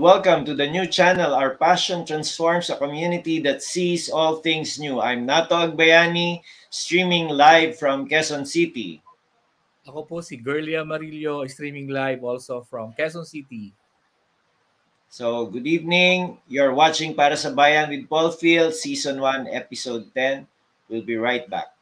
[0.00, 1.34] And welcome to the new channel.
[1.34, 4.98] Our passion transforms a community that sees all things new.
[4.98, 9.04] I'm Nato Agbayani, streaming live from Quezon City.
[9.84, 13.76] Ako po si Gerlia Marillo, streaming live also from Quezon City.
[15.12, 16.40] So, good evening.
[16.48, 20.48] You're watching Para sa Bayan with Paul Field, Season 1, Episode 10.
[20.88, 21.76] We'll be right back.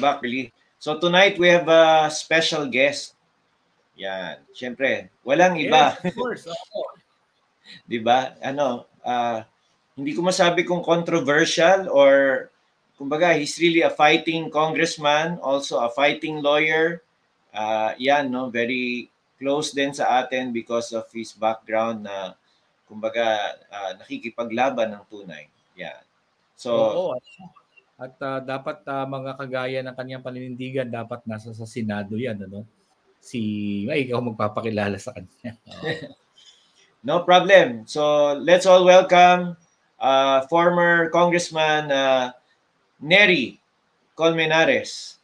[0.00, 0.52] Welcome back.
[0.80, 3.12] So tonight we have a special guest.
[4.00, 4.40] Yan.
[4.56, 5.92] Siyempre, walang iba.
[5.92, 6.44] Yes, of course.
[7.84, 8.32] 'Di ba?
[8.40, 9.44] Ano, ah,
[10.00, 12.48] hindi ko masabi kung controversial or
[12.96, 17.04] kumbaga he's really a fighting congressman, also a fighting lawyer.
[17.52, 22.32] Ah, yan no, very close din sa atin because of his background na
[22.88, 23.36] kumbaga
[23.68, 25.44] ah, nakikipaglaban ng tunay.
[25.76, 26.00] Yan.
[26.56, 27.20] So, Oo.
[28.00, 32.64] At ah, dapat ah, mga kagaya ng kanyang paninindigan dapat nasa sa Senado 'yan, ano?
[33.20, 35.52] Si ay ikaw magpapakilala sa kanya.
[37.00, 37.88] No problem.
[37.88, 39.56] So let's all welcome
[39.96, 42.28] uh, former Congressman uh,
[43.00, 43.56] Neri
[44.12, 45.16] Colmenares.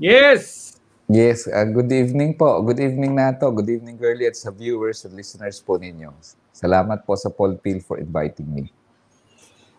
[0.00, 0.72] yes.
[1.08, 2.60] Yes, uh, good evening po.
[2.64, 3.48] Good evening Nato.
[3.52, 6.12] Good evening Girlie at sa viewers and listeners po ninyo.
[6.52, 8.68] Salamat po sa Paul Peel for inviting me.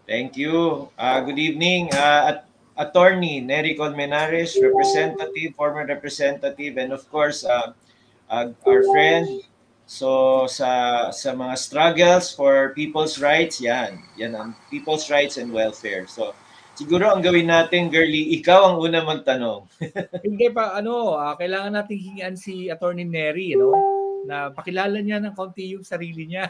[0.09, 0.89] Thank you.
[0.97, 7.77] Uh, good evening, uh, at Attorney Neri Colmenares, representative, former representative, and of course, uh,
[8.25, 9.45] uh, our friend.
[9.85, 14.01] So sa sa mga struggles for people's rights, yan.
[14.17, 16.09] Yan ang people's rights and welfare.
[16.09, 16.33] So
[16.73, 19.69] siguro ang gawin natin, girly, ikaw ang una magtanong.
[20.25, 23.77] Hindi pa ano, ah, kailangan nating hingian si Attorney Neri, no?
[24.25, 26.49] Na pakilala niya ng konti yung sarili niya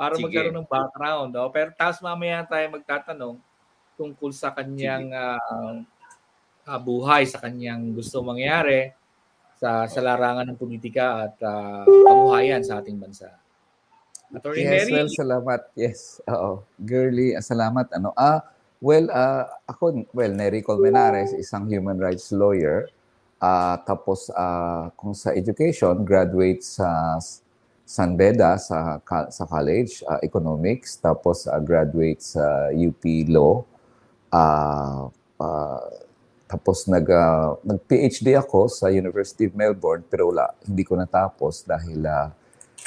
[0.00, 0.24] para Sige.
[0.32, 1.52] magkaroon ng background, no?
[1.52, 3.36] Pero tapos mamaya tayo magtatanong
[4.00, 5.76] tungkol sa kanyang ah,
[6.64, 8.96] ah, buhay, sa kanyang gusto mangyari
[9.60, 13.28] sa sa larangan ng politika at ah, kabuhayan sa ating bansa.
[14.32, 15.60] Attorney Yes, Neri, well, salamat.
[15.76, 16.64] Yes, oo.
[16.80, 17.92] Girlie, ah, salamat.
[17.92, 18.40] Ano, ah,
[18.80, 22.88] well, ah, ako, well, Nery Colmenares, isang human rights lawyer.
[23.36, 27.20] Ah, tapos, ah, kung sa education, graduate sa
[27.90, 29.02] San Beda sa,
[29.34, 30.94] sa college, ah, economics.
[31.02, 33.66] Tapos, ah, graduate sa UP Law.
[34.30, 35.10] Ah,
[35.42, 35.90] ah,
[36.46, 42.06] tapos, nag, ah, nag-PhD ako sa University of Melbourne, pero wala, hindi ko natapos dahil
[42.06, 42.30] ah,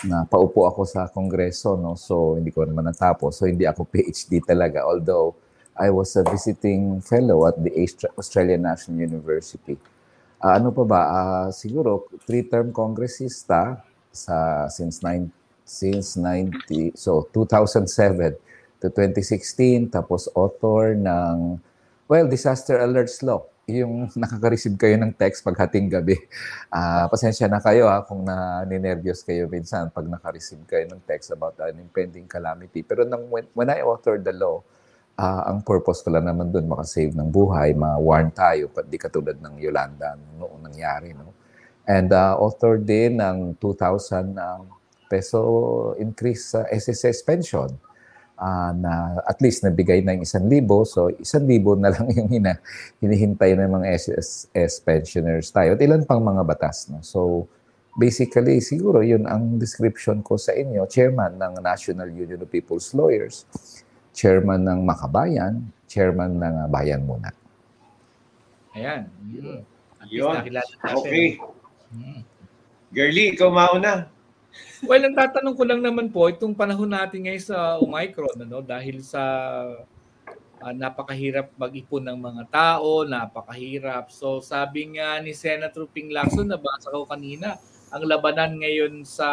[0.08, 2.00] na paupo ako sa kongreso, no?
[2.00, 3.44] So, hindi ko naman natapos.
[3.44, 4.88] So, hindi ako PhD talaga.
[4.88, 5.36] Although,
[5.76, 9.76] I was a visiting fellow at the Austra- Australian National University.
[10.40, 11.02] Ah, ano pa ba?
[11.12, 13.84] Ah, siguro, three-term congressista
[14.14, 15.34] sa since nine,
[15.66, 18.38] since 90, so 2007
[18.78, 19.90] to 2016.
[19.90, 21.58] Tapos, author ng,
[22.06, 23.50] well, Disaster Alerts Law.
[23.64, 26.20] yung nakaka-receive kayo ng text pag hating gabi.
[26.74, 31.30] Ah, pasensya na kayo ha kung na ninervyos kayo minsan pag naka-receive kayo ng text
[31.30, 32.82] about an impending calamity.
[32.82, 34.58] Pero nang, when, when I authored the law,
[35.22, 39.62] ah, ang purpose ko lang naman doon makasave ng buhay, ma-warn tayo, di katulad ng
[39.62, 41.14] Yolanda noong nangyari.
[41.14, 41.43] No?
[41.84, 44.64] And uh, authored din ng 2,000 uh,
[45.12, 45.42] peso
[46.00, 47.70] increase sa SSS pension
[48.40, 50.88] uh, na at least nabigay na yung isang libo.
[50.88, 52.58] So, isang libo na lang yung hina,
[53.04, 55.76] hinihintay ng mga SSS pensioners tayo.
[55.76, 56.88] At ilan pang mga batas.
[56.88, 57.04] No?
[57.04, 57.46] So,
[58.00, 60.88] basically, siguro yun ang description ko sa inyo.
[60.90, 63.46] Chairman ng National Union of People's Lawyers,
[64.16, 67.30] chairman ng Makabayan, chairman ng uh, Bayan Muna.
[68.74, 69.06] Ayan.
[69.22, 69.62] Mm.
[70.10, 70.42] Yun.
[70.84, 71.40] Okay.
[72.94, 74.08] Girlie, ikaw mauna.
[74.86, 79.02] Well, ang tatanong ko lang naman po, itong panahon natin ngayon sa Omicron, ano, dahil
[79.02, 79.22] sa
[80.64, 84.08] uh, napakahirap mag-ipon ng mga tao, napakahirap.
[84.08, 87.60] So sabi nga ni Senator Ping Lacson, nabasa ko kanina,
[87.92, 89.28] ang labanan ngayon sa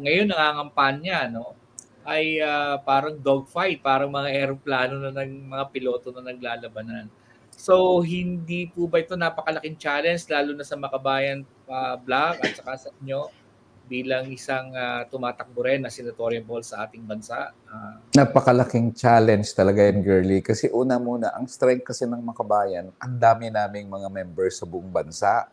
[0.00, 1.54] ngayon nangangampanya no
[2.02, 7.06] ay uh, parang dogfight, parang mga eroplano na ng mga piloto na naglalabanan.
[7.54, 12.72] So hindi po ba ito napakalaking challenge lalo na sa Makabayan uh, Black at saka
[12.76, 13.44] sa inyo
[13.84, 17.52] bilang isang uh, tumatakbo rin na senatorial ball sa ating bansa?
[17.68, 20.40] Uh, Napakalaking challenge talaga yan, girly.
[20.40, 24.88] Kasi una muna, ang strength kasi ng makabayan, ang dami naming mga members sa buong
[24.88, 25.48] bansa.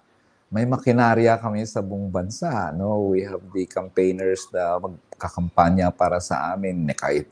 [0.51, 2.71] May makinarya kami sa buong bansa.
[2.75, 3.11] No?
[3.11, 6.91] We have the campaigners na magkakampanya para sa amin.
[6.95, 7.31] Kahit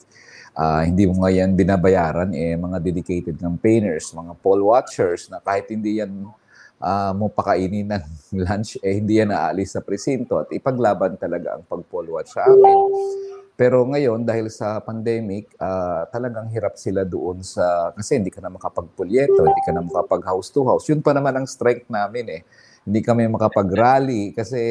[0.55, 5.99] uh, hindi mo ngayon binabayaran, eh, mga dedicated campaigners, mga poll watchers na kahit hindi
[5.99, 6.31] yan
[6.79, 8.05] uh, mo pakainin ng
[8.47, 12.77] lunch, eh hindi yan naalis sa presinto at ipaglaban talaga ang pagpolwat sa amin.
[13.59, 18.47] Pero ngayon, dahil sa pandemic, uh, talagang hirap sila doon sa, kasi hindi ka na
[18.47, 20.87] makapagpulyeto, hindi ka na makapag house to house.
[20.87, 22.41] Yun pa naman ang strength namin eh.
[22.87, 24.63] Hindi kami makapag-rally kasi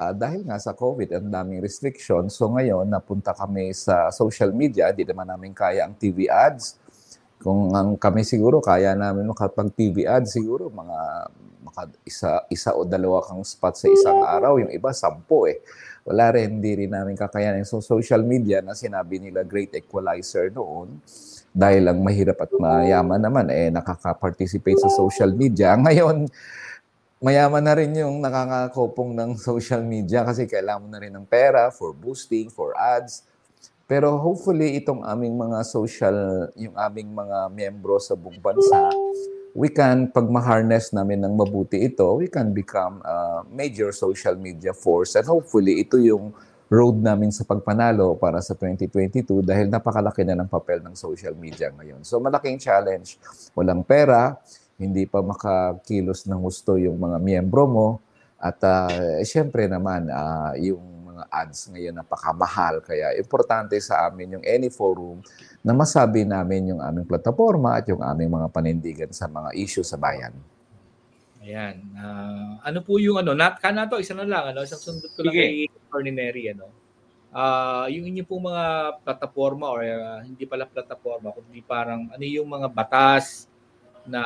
[0.00, 2.40] uh, dahil nga sa COVID, ang daming restrictions.
[2.40, 6.80] So ngayon, napunta kami sa social media, hindi naman namin kaya ang TV ads
[7.40, 12.82] kung ang kami siguro kaya namin makapag TV ad siguro mga maka, isa isa o
[12.82, 15.60] dalawa kang spot sa isang araw, yung iba sampo eh.
[16.02, 17.68] Wala rin, hindi rin namin kakayanin.
[17.68, 20.98] So social media na sinabi nila great equalizer noon,
[21.52, 25.76] dahil ang mahirap at mayaman naman eh nakaka-participate sa social media.
[25.84, 26.26] Ngayon,
[27.20, 31.68] mayaman na rin yung nakakakopong ng social media kasi kailangan mo na rin ng pera
[31.68, 33.28] for boosting, for ads,
[33.90, 38.86] pero hopefully itong aming mga social, yung aming mga miyembro sa buong bansa,
[39.50, 44.70] we can, pag ma-harness namin ng mabuti ito, we can become a major social media
[44.70, 45.18] force.
[45.18, 46.30] And hopefully ito yung
[46.70, 51.74] road namin sa pagpanalo para sa 2022 dahil napakalaki na ng papel ng social media
[51.74, 52.06] ngayon.
[52.06, 53.18] So malaking challenge.
[53.58, 54.38] Walang pera,
[54.78, 57.88] hindi pa makakilos ng gusto yung mga miyembro mo.
[58.38, 62.80] At uh, syempre naman, uh, yung mga ads ngayon napakamahal.
[62.80, 65.20] Kaya importante sa amin yung any forum
[65.60, 70.00] na masabi namin yung aming plataforma at yung aming mga panindigan sa mga issue sa
[70.00, 70.32] bayan.
[71.44, 71.84] Ayan.
[71.96, 75.24] Uh, ano po yung ano, nat kana to isa na lang ano, isang sundot ko
[75.24, 76.72] lang kay Ordinary ano.
[77.30, 78.64] Uh, yung inyo pong mga
[79.06, 83.49] plataforma or uh, hindi pala plataforma kundi parang ano yung mga batas
[84.10, 84.22] na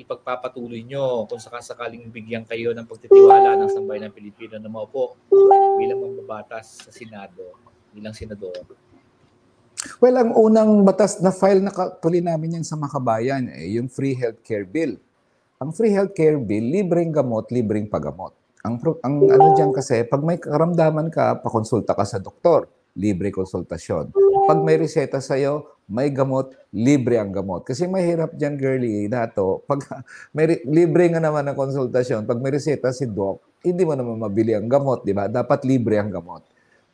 [0.00, 5.20] ipagpapatuloy nyo kung sakasakaling bigyan kayo ng pagtitiwala ng sambayan ng Pilipino na maupo
[5.76, 7.52] bilang mambabatas sa Senado,
[7.92, 8.64] bilang senador?
[10.00, 11.70] Well, ang unang batas na file na
[12.00, 14.96] tuloy namin yan sa Makabayan, eh, yung Free Healthcare Bill.
[15.60, 18.32] Ang Free Healthcare Bill, libreng gamot, libreng pagamot.
[18.66, 22.66] Ang, ang ano diyan kasi, pag may karamdaman ka, pakonsulta ka sa doktor,
[22.98, 24.10] libre konsultasyon.
[24.48, 27.62] Pag may reseta sa'yo, may gamot, libre ang gamot.
[27.62, 29.62] Kasi mahirap dyan, girly, dato.
[29.70, 29.86] Pag
[30.36, 34.54] may libre nga naman ang konsultasyon, pag may reseta si doc, hindi mo naman mabili
[34.54, 35.30] ang gamot, di ba?
[35.30, 36.42] Dapat libre ang gamot.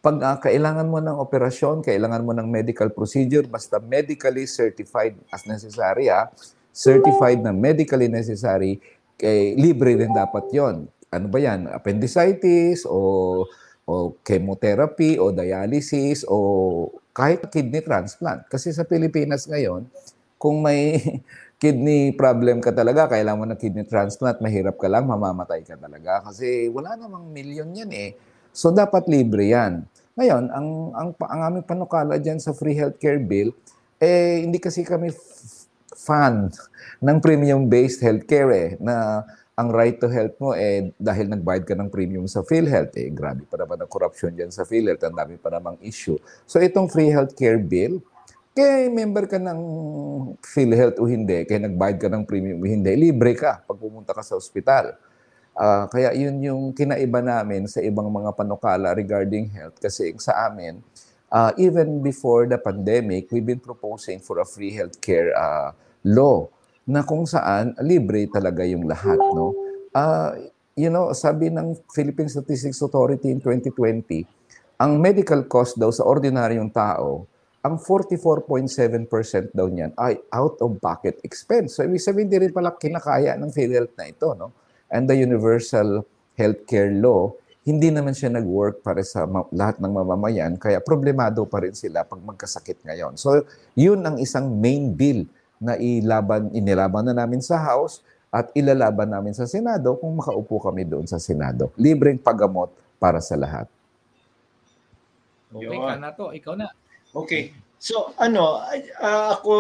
[0.03, 5.47] Pag uh, kailangan mo ng operasyon, kailangan mo ng medical procedure, basta medically certified as
[5.49, 6.29] necessary, ah,
[6.75, 8.81] certified na medically necessary,
[9.23, 10.91] eh, libre din dapat yon.
[11.13, 11.71] Ano ba yan?
[11.71, 13.47] Appendicitis o
[13.87, 16.37] o chemotherapy o dialysis o
[17.13, 18.47] kahit kidney transplant.
[18.49, 19.85] Kasi sa Pilipinas ngayon,
[20.41, 20.99] kung may
[21.63, 26.27] kidney problem ka talaga, kailangan mo ng kidney transplant, mahirap ka lang, mamamatay ka talaga.
[26.27, 28.11] Kasi wala namang milyon yan eh.
[28.51, 29.87] So dapat libre yan.
[30.19, 33.55] Ngayon, ang, ang, ang aming panukala dyan sa free healthcare bill,
[34.03, 35.15] eh hindi kasi kami
[35.97, 36.51] fan
[37.07, 41.93] ng premium-based healthcare eh, na ang right to health mo eh dahil nagbayad ka ng
[41.93, 45.53] premium sa PhilHealth eh grabe pa naman ang corruption diyan sa PhilHealth ang dami pa
[45.53, 46.17] namang issue
[46.49, 48.01] so itong free healthcare bill
[48.53, 49.61] Kaya member ka ng
[50.45, 54.21] PhilHealth o hindi, kaya nagbayad ka ng premium o hindi, libre ka pag pumunta ka
[54.21, 54.93] sa ospital.
[55.57, 60.85] Ah, kaya yun yung kinaiba namin sa ibang mga panukala regarding health kasi sa amin,
[61.33, 65.73] uh, even before the pandemic, we've been proposing for a free healthcare uh,
[66.05, 66.45] law
[66.89, 69.55] na kung saan libre talaga yung lahat, no?
[69.93, 70.35] Uh,
[70.75, 74.25] you know, sabi ng Philippine Statistics Authority in 2020,
[74.83, 77.31] ang medical cost daw sa ordinaryong tao
[77.63, 81.79] ang 44.7% daw niyan ay out-of-pocket expense.
[81.79, 84.35] So, ibig sabihin, hindi rin pala kinakaya ng PhilHealth na ito.
[84.35, 84.51] No?
[84.91, 86.03] And the Universal
[86.35, 91.63] Healthcare Law, hindi naman siya nag-work para sa ma- lahat ng mamamayan, kaya problemado pa
[91.63, 93.15] rin sila pag magkasakit ngayon.
[93.15, 93.47] So,
[93.79, 95.23] yun ang isang main bill
[95.63, 98.03] na ilaban, inilaban na namin sa House
[98.35, 101.71] at ilalaban namin sa Senado kung makaupo kami doon sa Senado.
[101.79, 103.71] Libreng paggamot para sa lahat.
[105.53, 106.33] Okay ka na to.
[106.33, 106.67] Ikaw na.
[107.13, 107.53] Okay.
[107.77, 108.65] So ano,
[108.99, 109.53] uh, ako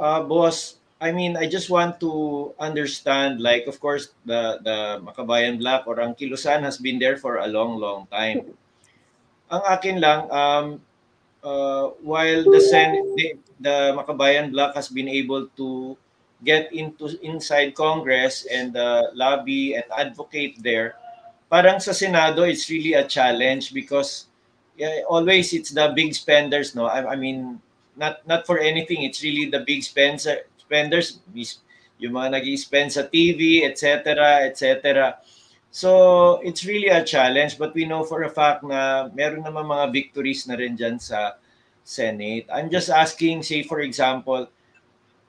[0.00, 5.60] uh, boss, I mean, I just want to understand like of course the the Makabayan
[5.60, 8.56] Black or ang Kilusan has been there for a long long time.
[9.52, 10.66] Ang akin lang um
[11.46, 13.06] uh, while the Senate
[13.62, 15.96] the, Makabayan Black has been able to
[16.44, 20.98] get into inside Congress and uh, lobby and advocate there,
[21.48, 24.26] parang sa Senado it's really a challenge because
[24.76, 26.84] yeah, always it's the big spenders, no.
[26.84, 27.62] I, I mean,
[27.96, 29.06] not not for anything.
[29.06, 31.22] It's really the big spender spenders,
[31.96, 35.16] yung mga nag-spend sa TV, etc., etc.
[35.76, 39.92] So it's really a challenge, but we know for a fact na meron naman mga
[39.92, 41.36] victories na rin dyan sa
[41.84, 42.48] Senate.
[42.48, 44.48] I'm just asking, say for example,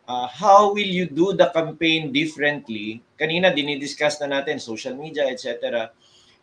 [0.08, 3.04] uh, how will you do the campaign differently?
[3.20, 5.92] Kanina dinidiscuss na natin social media, etc.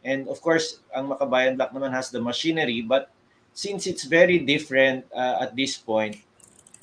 [0.05, 3.09] And of course, ang Makabayan Black naman has the machinery, but
[3.57, 6.21] since it's very different uh, at this point,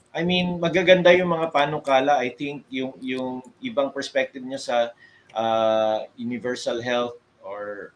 [0.10, 2.18] I mean, magaganda yung mga panukala.
[2.18, 4.78] I think yung yung ibang perspective niya sa
[5.34, 7.92] uh, universal health or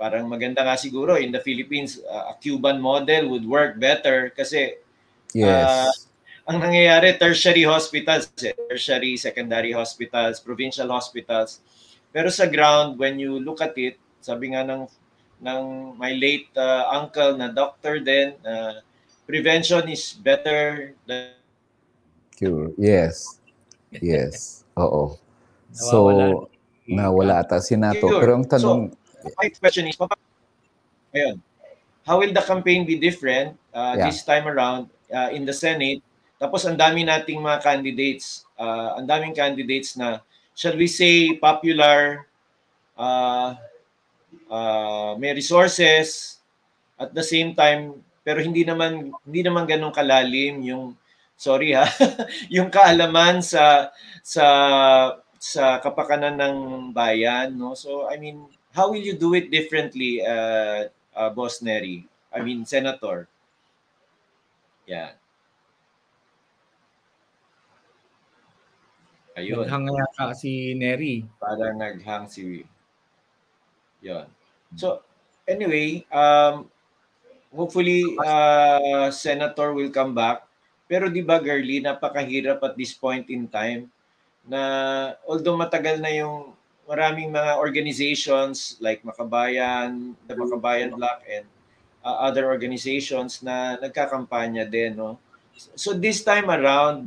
[0.00, 4.80] parang maganda nga siguro in the Philippines, uh, a Cuban model would work better kasi
[5.30, 5.70] Yes.
[5.70, 5.92] uh,
[6.50, 11.62] ang nangyayari tertiary hospitals, eh, tertiary, secondary hospitals, provincial hospitals.
[12.10, 14.90] Pero sa ground, when you look at it, sabi nga ng
[15.40, 15.62] ng
[15.94, 18.82] my late uh, uncle na doctor din, uh,
[19.30, 21.38] prevention is better than
[22.34, 22.72] Cure.
[22.80, 23.38] Yes.
[24.00, 24.64] Yes.
[24.74, 25.20] Oo.
[25.70, 26.48] So,
[26.90, 27.40] Nawawala.
[27.40, 28.06] nawala ata si Nato.
[28.06, 28.20] Cure.
[28.20, 28.80] Pero ang tanong,
[29.38, 30.18] my question is, papa-
[31.14, 31.38] ayun,
[32.02, 34.10] how will the campaign be different uh, Yeah.
[34.10, 36.02] this time around uh, in the Senate?
[36.40, 40.24] Tapos ang dami nating mga candidates, uh, ang daming candidates na,
[40.56, 42.24] shall we say, popular,
[42.96, 43.54] uh,
[44.48, 46.40] uh, may resources,
[47.00, 50.92] at the same time, pero hindi naman hindi naman ganun kalalim yung
[51.32, 51.88] sorry ha,
[52.52, 53.88] yung kaalaman sa
[54.20, 54.44] sa
[55.40, 56.56] sa kapakanan ng
[56.92, 57.72] bayan, no?
[57.72, 58.44] So I mean,
[58.76, 62.04] how will you do it differently, uh, uh, Boss Neri?
[62.28, 63.24] I mean, Senator.
[64.84, 65.16] Yeah.
[69.40, 71.24] Ayun, Naghang yata si Neri.
[71.40, 72.60] parang naghang si
[74.04, 74.28] Yon.
[74.76, 75.00] So,
[75.48, 76.68] anyway, um,
[77.48, 80.44] hopefully, uh, Senator will come back.
[80.90, 83.88] Pero di ba, girly, napakahirap at this point in time
[84.50, 84.62] na
[85.22, 86.50] although matagal na yung
[86.90, 91.46] maraming mga organizations like Makabayan, the Makabayan Black and
[92.02, 95.22] uh, other organizations na nagkakampanya din, no?
[95.78, 97.06] So this time around,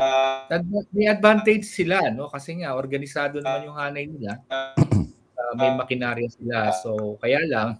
[0.00, 0.48] uh,
[0.96, 2.32] May advantage sila, no?
[2.32, 4.40] Kasi nga, organisado naman yung hanay nila.
[4.48, 6.72] Uh, may makinarya sila.
[6.80, 7.76] So, kaya lang,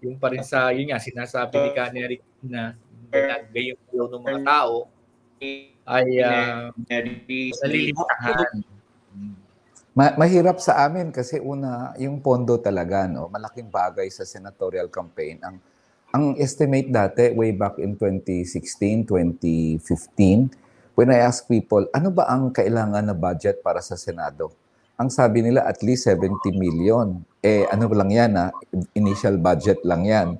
[0.00, 2.72] yung pa rin sa, yun nga, sinasabi ni Kaneri na
[3.90, 4.88] flow ng mga tao
[5.86, 8.62] ay uh, Neri- nalilimitahan.
[9.96, 13.28] ma- mahirap sa amin kasi una, yung pondo talaga, no?
[13.28, 15.40] malaking bagay sa senatorial campaign.
[15.42, 15.56] Ang,
[16.10, 22.50] ang estimate dati, way back in 2016, 2015, when I ask people, ano ba ang
[22.50, 24.52] kailangan na budget para sa Senado?
[25.00, 27.24] Ang sabi nila, at least 70 million.
[27.40, 28.52] Eh, ano lang yan, ha?
[28.92, 30.36] initial budget lang yan.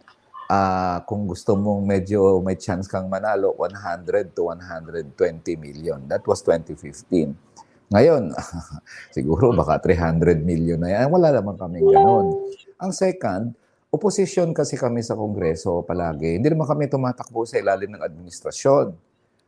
[0.51, 5.15] Ah, kung gusto mong medyo may chance kang manalo, 100 to 120
[5.55, 6.03] million.
[6.11, 7.07] That was 2015.
[7.95, 8.35] Ngayon,
[9.15, 11.07] siguro baka 300 million na yan.
[11.07, 12.51] Wala naman kami ganun.
[12.83, 13.55] Ang second,
[13.95, 16.43] opposition kasi kami sa Kongreso palagi.
[16.43, 18.91] Hindi naman kami tumatakbo sa ilalim ng administrasyon.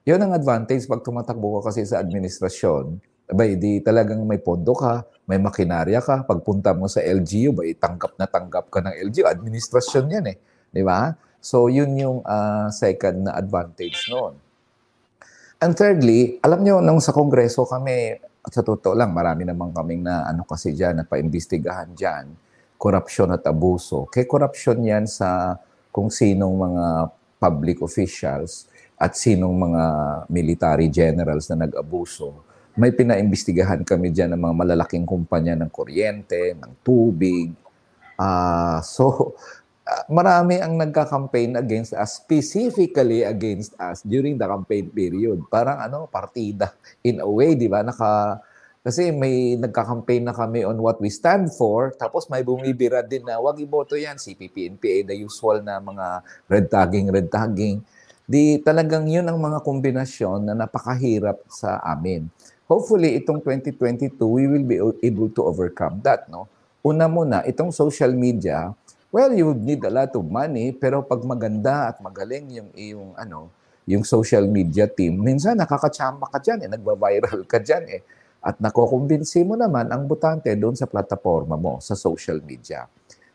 [0.06, 3.02] Yun ang advantage pag tumatakbo ka kasi sa administrasyon.
[3.26, 6.22] Abay, di talagang may pondo ka, may makinarya ka.
[6.30, 9.26] Pagpunta mo sa LGU, bay, tanggap na tanggap ka ng LGU.
[9.26, 10.38] Administrasyon yan eh.
[10.72, 11.12] Di ba?
[11.38, 14.40] So, yun yung ah, second na advantage noon.
[15.62, 18.18] And thirdly, alam nyo, nung sa Kongreso kami,
[18.50, 22.34] sa totoo lang, marami naman kaming na ano kasi dyan, na paimbestigahan dyan,
[22.74, 24.10] korupsyon at abuso.
[24.10, 25.54] Kaya korupsyon yan sa
[25.94, 26.84] kung sinong mga
[27.38, 28.66] public officials
[28.98, 29.82] at sinong mga
[30.26, 32.42] military generals na nag-abuso.
[32.74, 37.54] May pinaimbestigahan kami dyan ng mga malalaking kumpanya ng kuryente, ng tubig.
[38.18, 39.36] Ah, so,
[40.06, 45.42] marami ang nagka-campaign against us, specifically against us during the campaign period.
[45.50, 46.70] Parang ano, partida
[47.02, 47.82] in a way, di ba?
[47.82, 48.38] Naka,
[48.82, 53.38] kasi may nagka-campaign na kami on what we stand for, tapos may bumibira din na
[53.38, 56.06] wag iboto yan, CPP, NPA, the usual na mga
[56.50, 57.82] red tagging, red tagging.
[58.26, 62.26] Di talagang yun ang mga kombinasyon na napakahirap sa amin.
[62.70, 66.46] Hopefully, itong 2022, we will be able to overcome that, no?
[66.82, 68.74] Una muna, itong social media,
[69.12, 73.08] well, you would need a lot of money, pero pag maganda at magaling yung yung
[73.14, 73.52] ano,
[73.84, 78.00] yung social media team, minsan nakakachamba ka dyan, eh, nagba-viral ka dyan eh.
[78.42, 82.88] At nakukumbinsi mo naman ang butante doon sa plataforma mo, sa social media.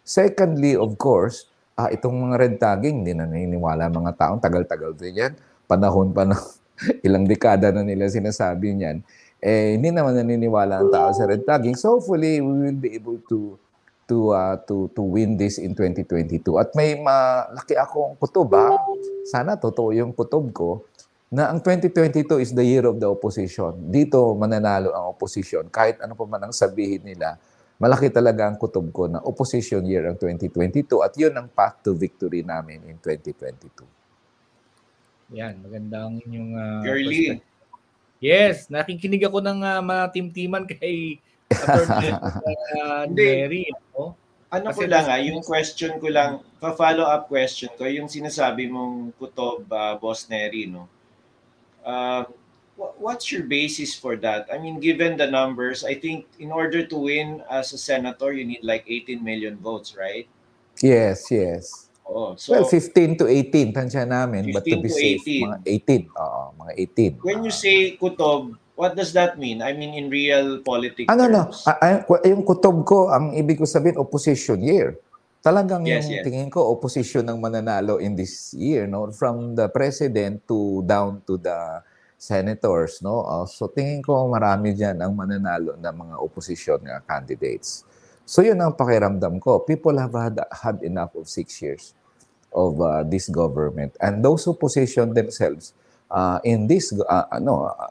[0.04, 5.16] Secondly, of course, ah, itong mga red tagging, hindi na naniniwala mga taong tagal-tagal din
[5.16, 5.34] yan.
[5.70, 6.36] Panahon pa na
[7.06, 8.98] ilang dekada na nila sinasabi niyan.
[9.38, 11.78] Eh, hindi naman naniniwala ang tao sa red tagging.
[11.78, 13.60] So hopefully, we will be able to
[14.08, 16.40] to uh, to to win this in 2022.
[16.56, 18.80] At may malaki akong kutob ha.
[19.28, 20.88] Sana totoo yung kutob ko
[21.28, 23.76] na ang 2022 is the year of the opposition.
[23.92, 27.36] Dito mananalo ang opposition kahit ano pa man ang sabihin nila.
[27.78, 31.94] Malaki talaga ang kutob ko na opposition year ang 2022 at yun ang path to
[31.94, 33.86] victory namin in 2022.
[35.36, 37.44] Yan, maganda ang inyong uh, perspective.
[38.18, 42.12] Yes, nakikinig ako ng uh, mga team-teaman kay Attorney
[42.80, 43.06] uh.
[43.10, 43.66] Mary.
[43.96, 44.16] No?
[44.48, 48.08] Ano ko Kasi lang mas- ah, yung question ko lang, pa-follow up question ko, yung
[48.08, 50.88] sinasabi mong kutob, ah, Boss Neri, no?
[51.84, 52.24] Uh,
[52.80, 54.48] wha- what's your basis for that?
[54.48, 58.48] I mean, given the numbers, I think in order to win as a senator, you
[58.48, 60.28] need like 18 million votes, right?
[60.80, 61.88] Yes, yes.
[62.08, 64.56] Oh, so well, 15 to 18, tansya namin.
[64.56, 65.44] But to 15 be to safe, 18.
[65.44, 65.58] mga
[66.08, 66.08] 18.
[66.16, 66.72] Oo, mga
[67.20, 67.20] 18.
[67.20, 69.66] when you say kutob, what does that mean?
[69.66, 71.50] I mean, in real politics Ano no.
[71.66, 74.96] Ah, ah, yung kutob ko, ang ibig ko sabihin, opposition year.
[75.42, 76.24] Talagang Yes, yung yes.
[76.24, 79.10] tingin ko, opposition ng mananalo in this year, no?
[79.12, 81.82] From the president to down to the
[82.22, 83.26] senators, no?
[83.26, 87.82] Ah, so tingin ko marami diyan ang mananalo ng mga opposition nga candidates.
[88.28, 89.64] So yun ang pakiramdam ko.
[89.66, 91.98] People have had, had enough of six years
[92.52, 93.96] of uh, this government.
[94.04, 95.72] And those who position themselves
[96.12, 97.88] uh, in this, uh, ano, uh,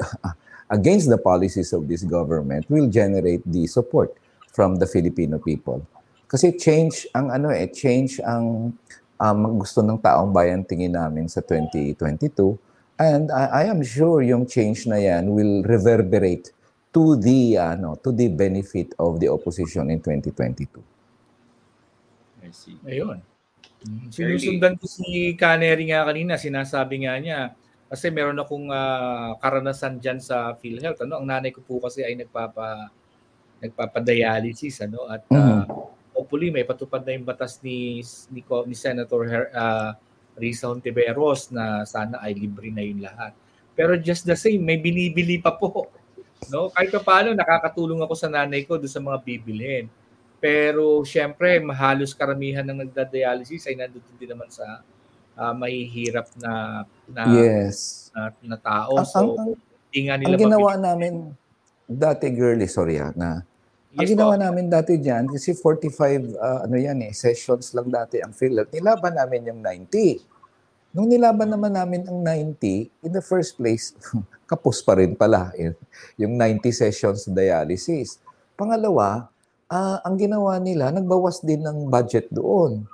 [0.76, 4.14] against the policies of this government will generate the support
[4.52, 5.82] from the Filipino people.
[6.30, 8.74] Kasi change ang ano eh, change ang
[9.20, 12.58] um, gusto ng taong bayan tingin namin sa 2022
[12.98, 16.54] and I, I am sure yung change na yan will reverberate
[16.94, 20.78] to the ano to the benefit of the opposition in 2022.
[22.44, 22.78] I see.
[22.86, 23.18] Ayun.
[23.84, 27.52] Mm, Sinusundan ko si Canary nga kanina, sinasabi nga niya,
[27.94, 31.06] kasi meron akong ah, karanasan dyan sa PhilHealth.
[31.06, 31.22] Ano?
[31.22, 32.90] Ang nanay ko po kasi ay nagpapa,
[33.62, 34.82] nagpapadialysis.
[34.82, 35.06] Ano?
[35.06, 35.62] At ah,
[36.10, 38.02] hopefully may patupad na yung batas ni,
[38.34, 39.94] ni, ni Senator Her, ah,
[40.34, 43.30] Risa Hontiveros na sana ay libre na yung lahat.
[43.78, 45.86] Pero just the same, may binibili pa po.
[46.50, 46.74] No?
[46.74, 49.86] Kahit pa paano, nakakatulong ako sa nanay ko doon sa mga bibilhin.
[50.42, 54.82] Pero syempre, halos karamihan ng nagda-dialysis ay nandun din naman sa
[55.34, 56.52] ah, mahihirap na
[57.06, 58.08] na, Yes.
[58.10, 58.96] na, na tao.
[58.96, 59.50] Ang, So, ang, ang,
[59.86, 61.12] hindi nga nila ang ginawa mabili- namin
[61.84, 63.44] dati girly sorry ah, na
[63.92, 64.42] ang Yes ginawa po.
[64.42, 68.70] namin dati diyan kasi 45 ah, ano yan eh sessions lang dati ang PhilHealth.
[68.70, 70.32] Nilaban namin yung 90.
[70.90, 73.94] Nung nilaban naman namin ang 90, in the first place,
[74.46, 75.74] kapos pa rin pala yun,
[76.16, 78.22] yung 90 sessions dialysis.
[78.54, 79.26] Pangalawa,
[79.66, 82.86] ah, ang ginawa nila, nagbawas din ng budget doon.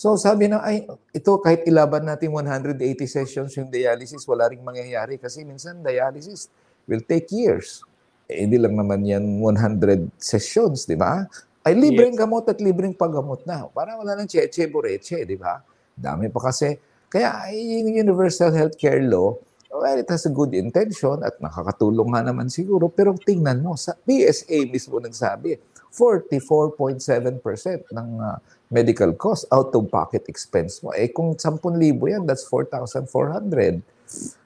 [0.00, 5.20] So sabi na, ay, ito kahit ilaban natin 180 sessions yung dialysis, wala ring mangyayari
[5.20, 6.48] kasi minsan dialysis
[6.88, 7.84] will take years.
[8.24, 11.28] Eh, hindi lang naman yan 100 sessions, di ba?
[11.60, 13.68] Ay, libreng gamot at libreng paggamot na.
[13.68, 15.60] Para wala nang cheche, boreche, di ba?
[15.92, 16.80] Dami pa kasi.
[17.12, 19.36] Kaya ay, yung Universal Healthcare Law,
[19.68, 22.88] well, it has a good intention at nakakatulong nga naman siguro.
[22.88, 25.60] Pero tingnan mo, sa PSA mismo nagsabi,
[25.90, 28.38] 44.7% ng ah,
[28.70, 30.94] medical cost out of pocket expense mo.
[30.94, 33.82] Eh kung 10,000 yan, that's 4,400.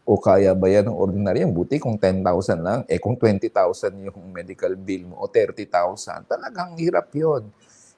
[0.04, 1.48] O kaya ba yan ng ordinaryo?
[1.48, 2.80] Buti kung 10,000 lang.
[2.88, 7.48] Eh kung 20,000 yung medical bill mo o 30,000, talagang hirap yon.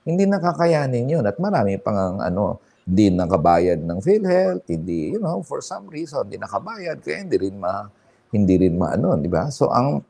[0.07, 1.25] Hindi nakakayanin yun.
[1.27, 6.23] At marami pang ang, ano, hindi nakabayad ng PhilHealth, hindi, you know, for some reason,
[6.23, 7.91] hindi nakabayad, kaya hindi rin ma,
[8.31, 9.51] hindi rin maano, di ba?
[9.51, 10.07] So, ang,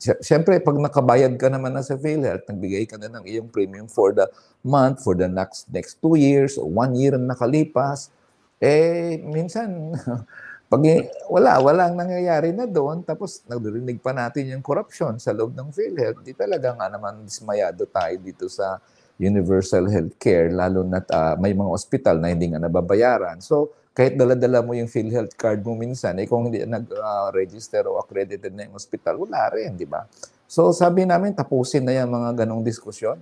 [0.00, 4.16] Siyempre, pag nakabayad ka naman na sa PhilHealth, nagbigay ka na ng iyong premium for
[4.16, 4.24] the
[4.64, 8.08] month, for the next next two years, o one year na nakalipas,
[8.56, 9.92] eh, minsan,
[10.72, 10.80] pag
[11.28, 16.24] wala, walang nangyayari na doon, tapos nagrinig pa natin yung corruption sa loob ng PhilHealth,
[16.24, 18.80] di talaga nga naman dismayado tayo dito sa
[19.20, 23.36] universal healthcare, lalo na uh, may mga ospital na hindi nga nababayaran.
[23.44, 27.98] So, kahit dala-dala mo yung PhilHealth card mo minsan, eh kung hindi nag-register uh, o
[27.98, 30.06] accredited na yung hospital, wala rin, di ba?
[30.46, 33.18] So, sabi namin, tapusin na yung mga ganong diskusyon.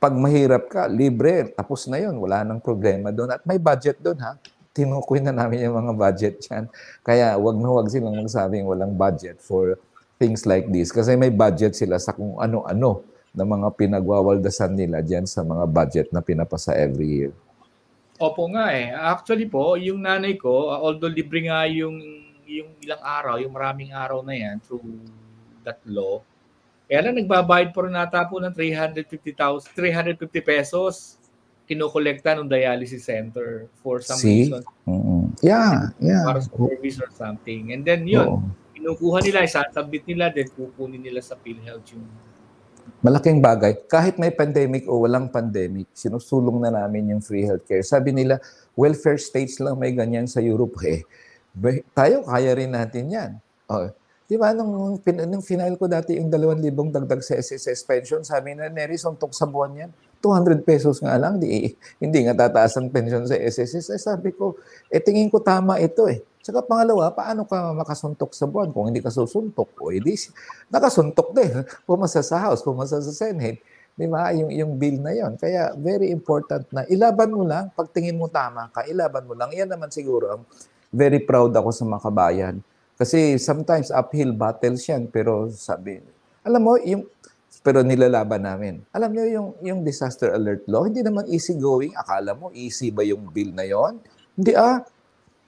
[0.00, 3.36] Pag mahirap ka, libre, tapos na yun, wala nang problema doon.
[3.36, 4.36] At may budget doon, ha?
[4.72, 6.64] Tinukoy na namin yung mga budget dyan.
[7.04, 9.76] Kaya wag na wag silang magsabing walang budget for
[10.16, 10.88] things like this.
[10.88, 16.06] Kasi may budget sila sa kung ano-ano na mga pinagwawaldasan nila diyan sa mga budget
[16.14, 17.32] na pinapasa every year.
[18.20, 18.92] Opo nga eh.
[18.92, 21.96] Actually po, yung nanay ko, although libre nga yung
[22.44, 24.84] yung ilang araw, yung maraming araw na yan through
[25.64, 26.20] that law,
[26.90, 31.16] kaya lang nagbabayad po rin nata po ng 350,000, 350 pesos
[31.70, 34.50] kinokolekta ng dialysis center for some See?
[34.50, 34.66] reason.
[34.90, 35.38] Mm-hmm.
[35.38, 36.26] Yeah, yeah.
[36.26, 37.70] Para sa service or something.
[37.70, 38.42] And then yun, Oo.
[38.74, 42.10] kinukuha nila, isasabit nila, then kukunin nila sa PhilHealth yung
[43.00, 43.76] malaking bagay.
[43.88, 47.84] Kahit may pandemic o walang pandemic, sinusulong na namin yung free healthcare.
[47.84, 48.38] Sabi nila,
[48.76, 50.76] welfare states lang may ganyan sa Europe.
[50.84, 51.04] Eh,
[51.96, 53.30] tayo, kaya rin natin yan.
[53.70, 53.88] Oh,
[54.30, 58.70] Di ba, nung, nung final ko dati yung 2,000 dagdag sa SSS pension, sabi na,
[58.70, 59.90] Neri, suntok sa buwan yan.
[60.22, 63.90] 200 pesos nga lang, di, hindi nga tataas ang pension sa SSS.
[63.90, 64.54] Eh, sabi ko,
[64.86, 66.22] eh tingin ko tama ito eh.
[66.40, 69.76] Saka pangalawa, paano ka makasuntok sa buwan kung hindi ka susuntok?
[69.80, 70.16] O edi,
[70.72, 71.64] nakasuntok din.
[71.86, 73.60] Pumasa sa House, pumasa sa Senate.
[73.92, 74.32] Di ba?
[74.32, 75.36] Yung, yung bill na yon.
[75.36, 79.52] Kaya very important na ilaban mo lang, pagtingin mo tama ka, ilaban mo lang.
[79.52, 80.42] Yan naman siguro ang
[80.88, 82.56] very proud ako sa mga kabayan
[83.00, 86.04] kasi sometimes uphill battles yan, pero sabi,
[86.44, 87.08] alam mo, yung,
[87.64, 88.84] pero nilalaban namin.
[88.92, 91.96] Alam niyo yung, yung disaster alert law, hindi naman easy going.
[91.96, 93.96] Akala mo, easy ba yung bill na yon?
[94.36, 94.84] Hindi ah.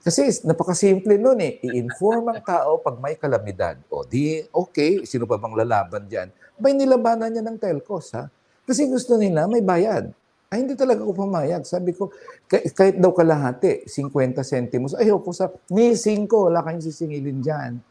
[0.03, 1.63] Kasi napakasimple nun eh.
[1.63, 3.79] I-inform ang tao pag may kalamidad.
[3.87, 6.27] O di, okay, sino pa bang lalaban dyan?
[6.59, 8.27] May nilabanan niya ng telcos ha.
[8.67, 10.11] Kasi gusto nila may bayad.
[10.51, 11.65] Ay, hindi talaga ako pumayag.
[11.65, 12.13] Sabi ko,
[12.51, 17.81] kahit daw kalahati, 50 centimos, ayaw po sa, ni 5, wala kayong sisingilin dyan.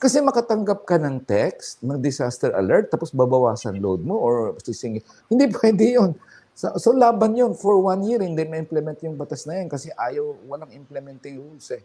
[0.00, 5.04] Kasi makatanggap ka ng text, ng disaster alert, tapos babawasan load mo or sisingil.
[5.30, 6.10] Hindi pwede yun.
[6.54, 7.52] So, so laban yun.
[7.56, 11.82] For one year, hindi ma-implement yung batas na yan kasi ayaw, walang implementing rules eh.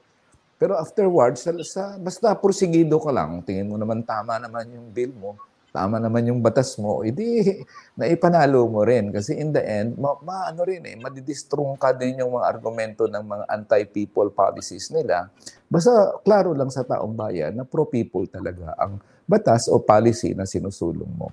[0.55, 5.11] Pero afterwards, sa, sa, basta porsigido ka lang, tingin mo naman tama naman yung bill
[5.11, 5.35] mo,
[5.75, 7.43] tama naman yung batas mo, edi
[7.99, 9.11] naipanalo mo rin.
[9.11, 13.03] Kasi in the end, ma, ma ano rin eh, madidistrong ka din yung mga argumento
[13.03, 15.27] ng mga anti-people policies nila.
[15.67, 21.11] Basta klaro lang sa taong bayan na pro-people talaga ang batas o policy na sinusulong
[21.11, 21.27] mo.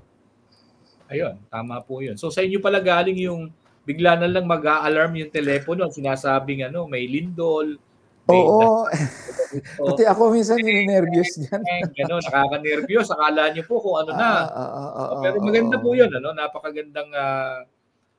[1.12, 2.16] Ayun, tama po yun.
[2.16, 3.53] So sa inyo pala galing yung
[3.85, 7.77] bigla na lang mag-a-alarm yung telepono, sinasabing ano, may lindol,
[8.31, 8.87] Oo.
[9.90, 11.62] Pati ako minsan ninenervyos diyan.
[11.90, 13.11] Gano'n, nakaka-nervyos.
[13.11, 14.46] Akala niyo po kung ano na.
[14.46, 16.29] Ah, ah, ah, ah, Pero maganda ah, po 'yun, ano?
[16.31, 17.66] Napakagandang uh,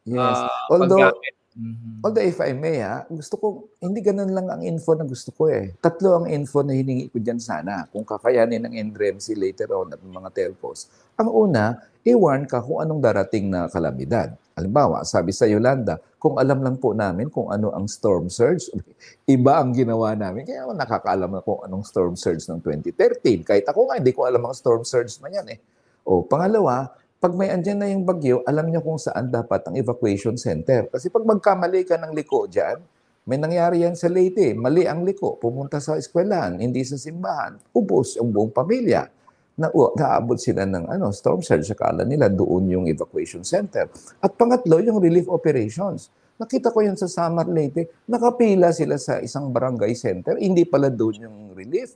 [0.06, 0.38] yes.
[0.44, 1.36] Uh, although paggamit.
[1.54, 2.02] Mm-hmm.
[2.02, 3.46] Although if I may, ha, gusto ko,
[3.78, 5.78] hindi ganun lang ang info na gusto ko eh.
[5.78, 10.02] Tatlo ang info na hiningi ko dyan sana kung kakayanin ng NDREMC later on at
[10.02, 10.90] mga telcos.
[11.14, 14.36] Ang una, i-warn ka kung anong darating na kalamidad.
[14.54, 18.70] Halimbawa, sabi sa Yolanda, kung alam lang po namin kung ano ang storm surge,
[19.36, 20.46] iba ang ginawa namin.
[20.46, 23.48] Kaya nakakaalam na kung anong storm surge ng 2013.
[23.48, 25.60] Kahit ako nga, hindi ko alam ang storm surge na yan eh.
[26.04, 26.92] O, pangalawa,
[27.24, 30.92] pag may andyan na yung bagyo, alam niyo kung saan dapat ang evacuation center.
[30.92, 32.84] Kasi pag magkamali ka ng liko dyan,
[33.24, 34.52] may nangyari yan sa Leyte.
[34.52, 37.56] Mali ang liko, pumunta sa eskwelahan, hindi sa simbahan.
[37.72, 39.08] Ubos ang buong pamilya.
[39.54, 41.74] Na, naabot sila ng ano, storm surge.
[41.74, 43.86] Akala nila doon yung evacuation center.
[44.18, 46.10] At pangatlo, yung relief operations.
[46.42, 48.06] Nakita ko yun sa Samar Leyte.
[48.10, 50.42] Nakapila sila sa isang barangay center.
[50.42, 51.94] Hindi pala doon yung relief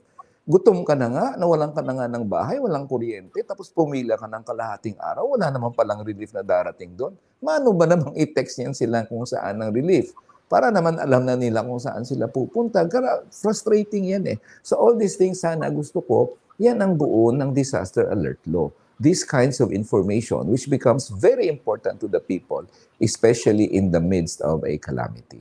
[0.48, 4.24] gutom ka na nga, nawalan ka na nga ng bahay, walang kuryente, tapos pumila ka
[4.24, 7.12] ng kalahating araw, wala naman palang relief na darating doon.
[7.44, 10.16] Mano ba namang i-text niyan sila kung saan ang relief?
[10.48, 12.80] Para naman alam na nila kung saan sila pupunta.
[13.28, 14.40] Frustrating yan eh.
[14.64, 18.68] So all these things sana gusto ko, yan ang buo ng disaster alert law.
[18.98, 22.66] These kinds of information which becomes very important to the people,
[22.98, 25.38] especially in the midst of a calamity.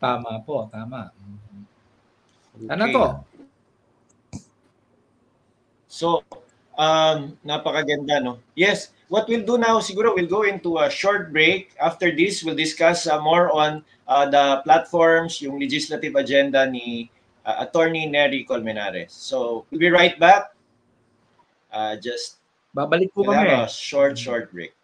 [0.00, 1.12] Tama po, tama.
[2.56, 2.72] Okay.
[2.72, 3.04] Ano to?
[5.86, 6.24] So,
[6.74, 8.42] Um, napakaganda, no?
[8.58, 11.70] Yes, what we'll do now, siguro we'll go into a short break.
[11.78, 17.10] After this, we'll discuss uh, more on uh, the platforms, yung legislative agenda ni
[17.44, 19.10] uh, Attorney Nery Colmenares.
[19.10, 20.54] So, we'll be right back.
[21.72, 22.36] Uh, just
[22.74, 23.50] Babalik po we'll kami.
[23.50, 24.74] have a short, short break.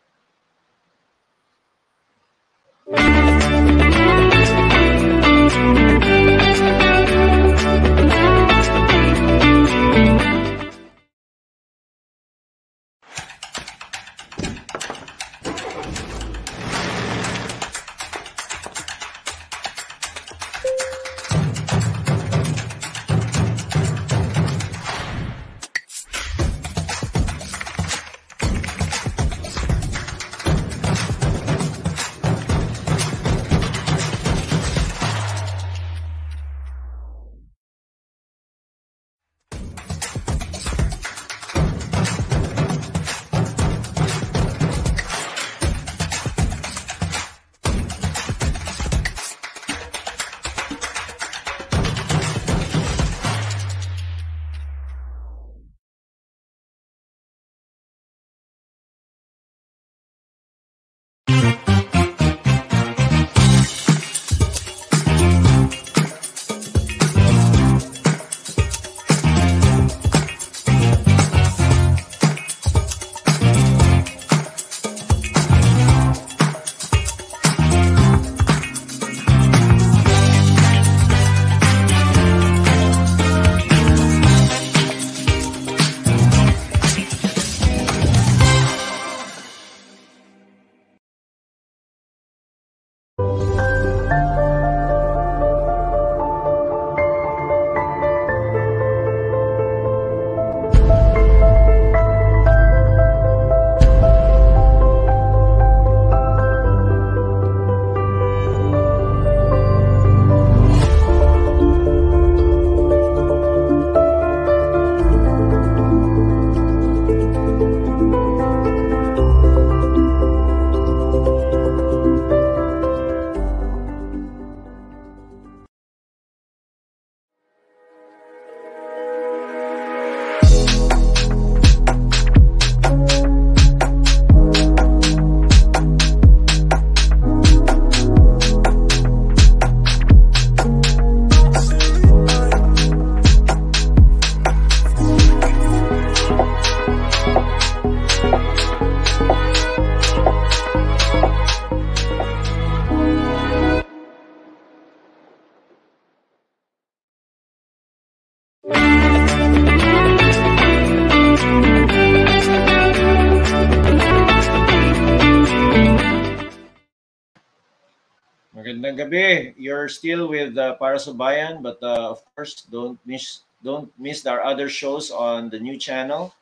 [169.10, 169.54] Gabi.
[169.58, 174.42] You're still with uh, Para Bayan, but uh, of course, don't miss don't miss our
[174.42, 176.34] other shows on the new channel.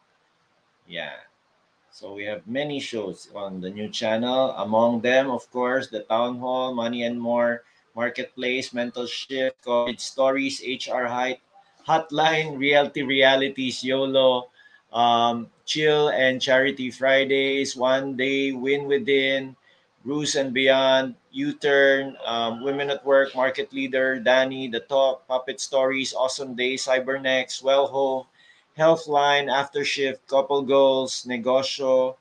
[0.87, 1.17] Yeah.
[1.91, 4.53] So we have many shows on the new channel.
[4.55, 7.65] Among them, of course, the Town Hall, Money and More,
[7.97, 11.41] Marketplace, Mental Shift, College Stories, HR Height,
[11.83, 14.47] Hotline, Reality Realities, YOLO,
[14.93, 19.58] um, Chill and Charity Fridays, One Day, Win Within,
[20.09, 26.15] Bruce and Beyond, U-Turn, um, Women at Work, Market Leader, Danny, The Talk, Puppet Stories,
[26.15, 28.25] Awesome Day, Cybernex, Wellho,
[28.79, 32.17] Healthline, After Shift, Couple Goals, Negosyo,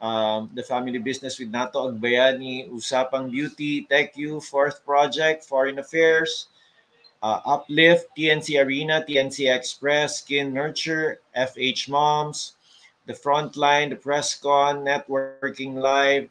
[0.00, 6.46] um, The Family Business with Nato Agbayani, Usapang Beauty, TechU, Fourth Project, Foreign Affairs,
[7.24, 12.54] uh, Uplift, TNC Arena, TNC Express, Skin Nurture, FH Moms,
[13.06, 16.30] The Frontline, The Presscon, Networking Live,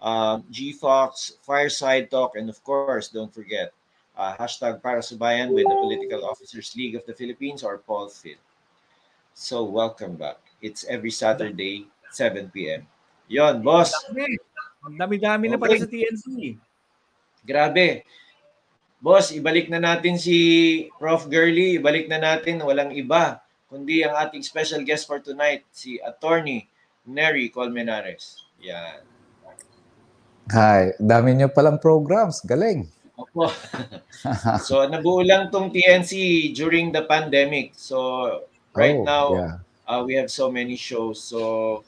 [0.00, 3.72] uh, GFox, Fireside Talk, and of course, don't forget,
[4.16, 8.40] uh, hashtag para sa bayan with the Political Officers League of the Philippines or POLFIL.
[9.36, 10.40] So, welcome back.
[10.64, 12.88] It's every Saturday, 7 p.m.
[13.28, 13.92] Yon, boss.
[14.86, 16.56] Ang dami-dami na pala sa TNC.
[17.44, 18.06] Grabe.
[18.96, 21.28] Boss, ibalik na natin si Prof.
[21.28, 21.76] Gurley.
[21.76, 22.64] Ibalik na natin.
[22.64, 23.44] Walang iba.
[23.66, 26.70] Kundi ang ating special guest for tonight, si Attorney
[27.04, 28.46] Nery Colmenares.
[28.62, 29.02] Yan.
[30.54, 32.38] Hi, dami niyo palang programs.
[32.46, 32.86] Galing.
[33.18, 33.50] Opo.
[34.66, 36.12] so, nabuo lang tong TNC
[36.54, 37.74] during the pandemic.
[37.74, 39.54] So, right Oh, now, yeah.
[39.90, 41.18] uh, we have so many shows.
[41.18, 41.82] So,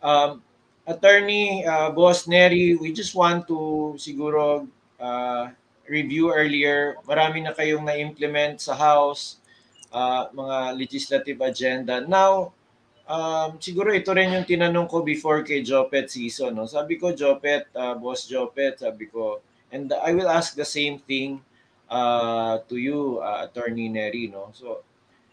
[0.00, 0.40] um,
[0.88, 4.64] Attorney uh, Boss Neri, we just want to siguro
[4.96, 5.52] uh,
[5.84, 6.96] review earlier.
[7.04, 9.44] Marami na kayong na-implement sa House,
[9.92, 12.00] uh, mga legislative agenda.
[12.00, 12.56] Now,
[13.10, 16.54] um, siguro ito rin yung tinanong ko before kay Jopet season.
[16.54, 16.70] No?
[16.70, 19.42] Sabi ko, Jopet, uh, Boss Jopet, sabi ko,
[19.74, 21.42] and I will ask the same thing
[21.90, 24.30] uh, to you, uh, Attorney Neri.
[24.30, 24.54] No?
[24.54, 24.86] So,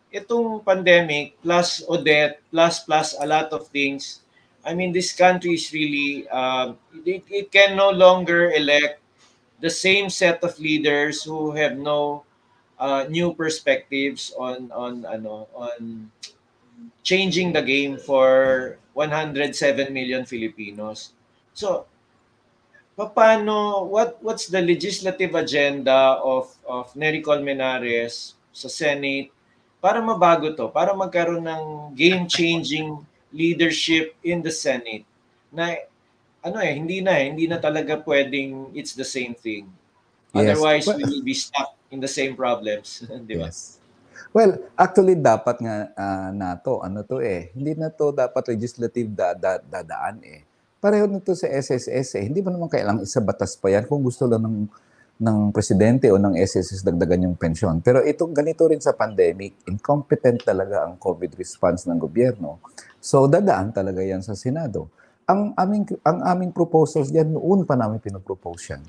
[0.10, 4.26] itong pandemic plus Odette plus plus a lot of things,
[4.66, 9.00] I mean, this country is really, um, it, it can no longer elect
[9.62, 12.26] the same set of leaders who have no
[12.78, 16.12] uh, new perspectives on on ano on
[17.04, 21.14] changing the game for 107 million Filipinos.
[21.54, 21.86] So,
[22.98, 29.30] paano what what's the legislative agenda of of Nery Colmenares sa Senate
[29.78, 31.64] para mabago to, para magkaroon ng
[31.94, 32.98] game-changing
[33.30, 35.06] leadership in the Senate
[35.54, 35.78] na
[36.42, 39.70] ano eh, hindi na eh, hindi na talaga pwedeng it's the same thing.
[40.34, 40.58] Yes.
[40.58, 43.06] Otherwise, Well- we will be stuck in the same problems.
[43.30, 43.54] Di ba?
[43.54, 43.77] Yes.
[44.38, 49.34] Well, actually dapat nga ah, na ano to eh, hindi na to dapat legislative da,
[49.34, 50.46] da, dadaan eh.
[50.78, 52.24] Pareho na to sa SSS eh.
[52.30, 54.70] Hindi ba naman kailangang isa batas pa yan kung gusto lang ng
[55.18, 57.82] ng presidente o ng SSS dagdagan yung pensyon.
[57.82, 62.62] Pero ito ganito rin sa pandemic, incompetent talaga ang COVID response ng gobyerno.
[63.02, 64.94] So dadaan talaga yan sa Senado.
[65.26, 68.86] Ang aming ang aming proposals diyan noon pa namin pinopropose yan.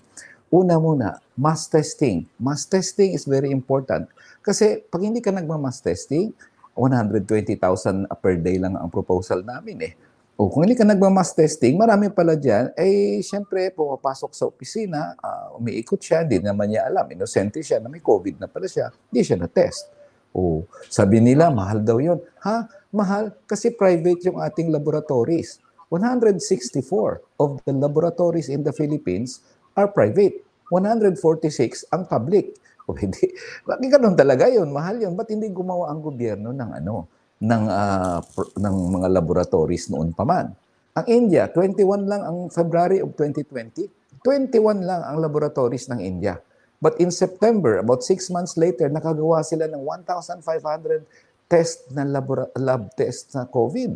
[0.49, 2.25] Una muna, mass testing.
[2.41, 4.09] Mass testing is very important.
[4.41, 6.33] Kasi pag hindi ka nagma-mass testing,
[6.73, 9.93] 120,000 per day lang ang proposal namin eh.
[10.41, 15.53] O kung hindi ka nagma-mass testing, marami pala dyan, eh syempre pumapasok sa opisina, ah,
[15.59, 19.21] umiikot siya, hindi naman niya alam, inosente siya na may COVID na pala siya, hindi
[19.27, 19.91] siya na-test.
[20.33, 22.23] O sabi nila, mahal daw yun.
[22.41, 22.71] Ha?
[22.89, 23.37] Mahal?
[23.45, 25.61] Kasi private yung ating laboratories.
[25.91, 29.41] 164 of the laboratories in the Philippines
[29.79, 30.43] are private.
[30.75, 32.51] 146 ang public.
[32.89, 33.29] O hindi,
[33.69, 34.73] bakit ganun talaga yun?
[34.73, 35.13] Mahal yun.
[35.13, 37.05] Ba't hindi gumawa ang gobyerno ng ano?
[37.39, 40.51] ng ah, pr- ng mga laboratories noon pa man.
[40.99, 43.87] Ang India, 21 lang ang February of 2020.
[44.27, 46.43] 21 lang ang laboratories ng India.
[46.83, 51.07] But in September, about six months later, nakagawa sila ng 1,500
[51.47, 53.95] test na labora- lab test na COVID.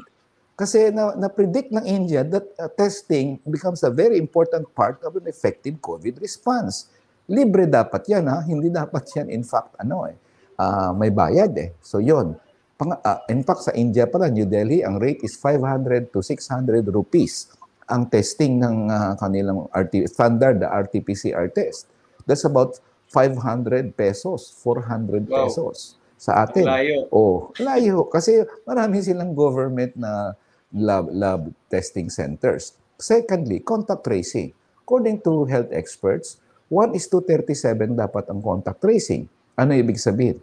[0.63, 5.27] Kasi na, na-predict ng India that uh, testing becomes a very important part of an
[5.27, 6.87] effective COVID response.
[7.27, 8.47] Libre dapat yan, ha?
[8.47, 10.15] Hindi dapat yan, in fact, ano eh,
[10.63, 11.75] ah, may bayad eh.
[11.83, 12.39] So yon.
[12.79, 16.87] Pang, ah, in fact, sa India pala, New Delhi, ang rate is 500 to 600
[16.95, 17.51] rupees
[17.91, 21.91] ang testing ng ah, kanilang RT, standard, the RT-PCR test.
[22.23, 22.79] That's about
[23.11, 25.43] 500 pesos, 400 Wow.
[25.43, 26.71] pesos sa atin.
[26.71, 27.11] Layo.
[27.11, 28.07] Oh, layo.
[28.07, 30.39] Kasi marami silang government na
[30.73, 32.77] lab, lab testing centers.
[32.97, 34.57] Secondly, contact tracing.
[34.83, 36.41] According to health experts,
[36.73, 39.29] 1 is to 37 dapat ang contact tracing.
[39.55, 40.41] Ano ibig sabihin?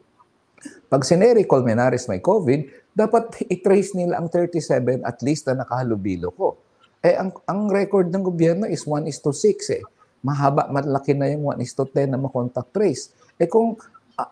[0.89, 6.30] Pag si Nery Colmenares may COVID, dapat i-trace nila ang 37 at least na nakahalubilo
[6.34, 6.58] ko.
[7.00, 9.84] Eh, ang, ang record ng gobyerno is 1 is to 6 eh.
[10.20, 13.15] Mahaba, malaki na yung 1 is to 10 na makontact trace.
[13.39, 13.80] Eh kung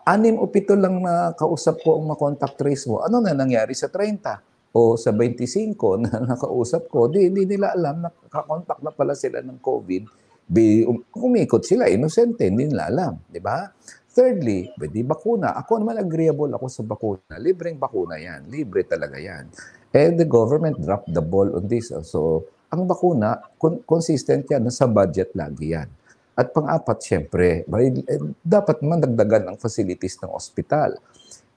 [0.04, 3.88] anim o pito lang na kausap ko ang makontact trace mo, ano na nangyari sa
[3.88, 4.47] 30?
[4.76, 9.40] O sa 25 na nakausap ko, di, di nila alam na kakontak na pala sila
[9.40, 10.02] ng COVID.
[10.48, 13.20] Bi, um, umikot sila, inosente, hindi nila alam.
[13.28, 13.68] Di ba?
[14.08, 15.52] Thirdly, pwede bakuna.
[15.60, 17.36] Ako naman agreeable ako sa bakuna.
[17.36, 18.48] Libreng bakuna yan.
[18.48, 19.46] Libre talaga yan.
[19.92, 21.92] And the government dropped the ball on this.
[22.08, 24.64] So, ang bakuna, con- consistent yan.
[24.64, 25.88] Nasa budget lagi yan.
[26.38, 27.90] At pang-apat, syempre, eh,
[28.40, 30.96] dapat man dagdagan ang facilities ng ospital.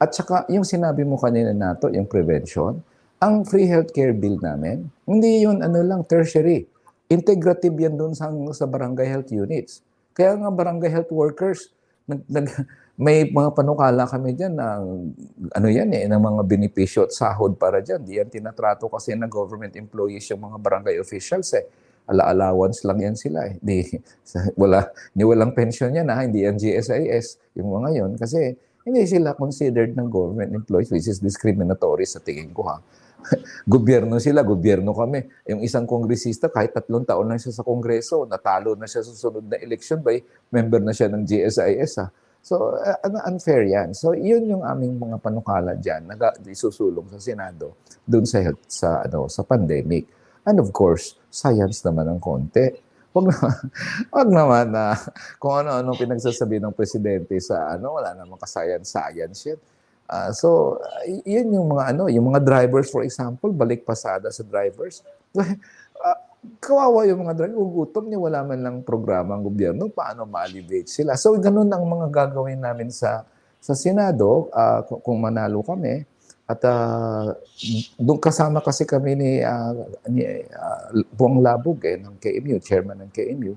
[0.01, 2.81] At saka, yung sinabi mo kanina nato, yung prevention,
[3.21, 6.65] ang free healthcare bill namin, hindi yun ano lang, tertiary.
[7.05, 9.85] Integrative yan doon sa, sa barangay health units.
[10.17, 11.69] Kaya nga barangay health workers,
[12.09, 12.49] nag, nag,
[13.05, 14.81] may mga panukala kami dyan na
[15.53, 18.01] ano yan eh, ng mga benepisyo at sahod para dyan.
[18.01, 21.65] Di yan tinatrato kasi ng government employees yung mga barangay officials eh.
[22.09, 23.61] Ala-allowance lang yan sila eh.
[23.61, 23.85] Di,
[24.61, 29.37] wala, ni walang pension yan ha, hindi yan GSIS, yung mga yon Kasi hindi sila
[29.37, 32.81] considered ng government employees which is discriminatory sa tingin ko ha.
[33.73, 35.47] gobyerno sila, gobyerno kami.
[35.49, 39.45] Yung isang kongresista, kahit tatlong taon na siya sa kongreso, natalo na siya sa susunod
[39.47, 40.17] na election by
[40.49, 41.91] member na siya ng GSIS.
[42.01, 42.07] Ha.
[42.41, 43.93] So, uh, unfair yan.
[43.93, 49.05] So, yun yung aming mga panukala dyan na isusulong sa Senado dun sa health, sa,
[49.05, 50.09] ano, sa pandemic.
[50.41, 52.65] And of course, science naman ng konti.
[53.13, 53.35] Wag na,
[54.15, 54.97] wag naman na
[55.37, 59.59] kung ano-ano pinagsasabi ng presidente sa ano, wala namang ka-science-science yan.
[60.35, 64.43] So, uh, y- yun yung mga ano, yung mga drivers for example, balik pasada sa
[64.43, 65.03] drivers.
[66.01, 66.17] Ah,
[66.57, 71.13] kawawa yung mga drivers, gugutom niya, wala man lang programa ang gobyerno, paano ma-alleviate sila.
[71.13, 73.21] So, ganun ang mga gagawin namin sa
[73.61, 74.49] sa Senado,
[74.89, 76.01] kung, kung manalo kami,
[76.51, 77.31] At uh,
[77.95, 79.71] doon kasama kasi kami ni, uh,
[80.11, 83.55] ni uh, Buong Labog eh, ng KMU, chairman ng KMU,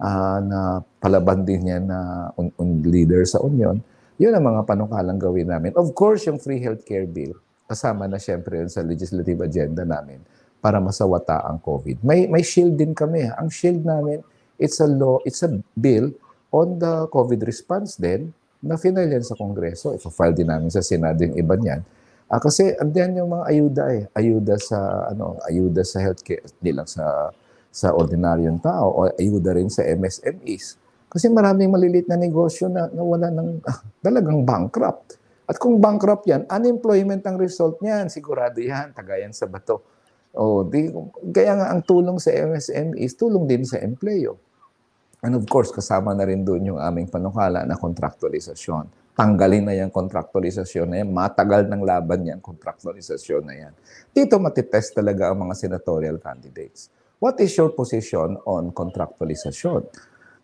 [0.00, 1.98] uh, na palaban din niya na
[2.40, 3.76] un, un leader sa Union.
[4.20, 5.72] Yun ang mga panukalang gawin namin.
[5.72, 7.32] Of course, yung free healthcare bill,
[7.64, 10.20] kasama na siyempre yun sa legislative agenda namin
[10.60, 12.04] para masawata ang COVID.
[12.04, 13.24] May, may shield din kami.
[13.24, 14.20] Ang shield namin,
[14.60, 16.12] it's a law, it's a bill
[16.52, 19.96] on the COVID response din na final yan sa Kongreso.
[19.96, 21.80] Ipa-file din namin sa Senado yung iba niyan
[22.30, 24.02] Ah, kasi andiyan yung mga ayuda eh.
[24.14, 27.34] Ayuda sa ano, ayuda sa healthcare, hindi lang sa
[27.74, 30.78] sa ordinaryong tao o ayuda rin sa MSMEs.
[31.10, 35.18] Kasi maraming maliliit na negosyo na nawala ng ah, talagang bankrupt.
[35.50, 38.06] At kung bankrupt yan, unemployment ang result niyan.
[38.06, 39.82] Sigurado yan, tagayan sa bato.
[40.30, 40.86] O, di,
[41.34, 44.38] kaya nga ang tulong sa MSMEs, tulong din sa empleyo.
[45.26, 49.92] And of course, kasama na rin doon yung aming panukala na contractualisasyon tanggalin na yung
[49.92, 51.12] contractualisasyon na yan.
[51.12, 53.72] Matagal ng laban yan, contractualisasyon na yan.
[54.16, 56.88] Dito matitest talaga ang mga senatorial candidates.
[57.20, 59.92] What is your position on contractualisasyon?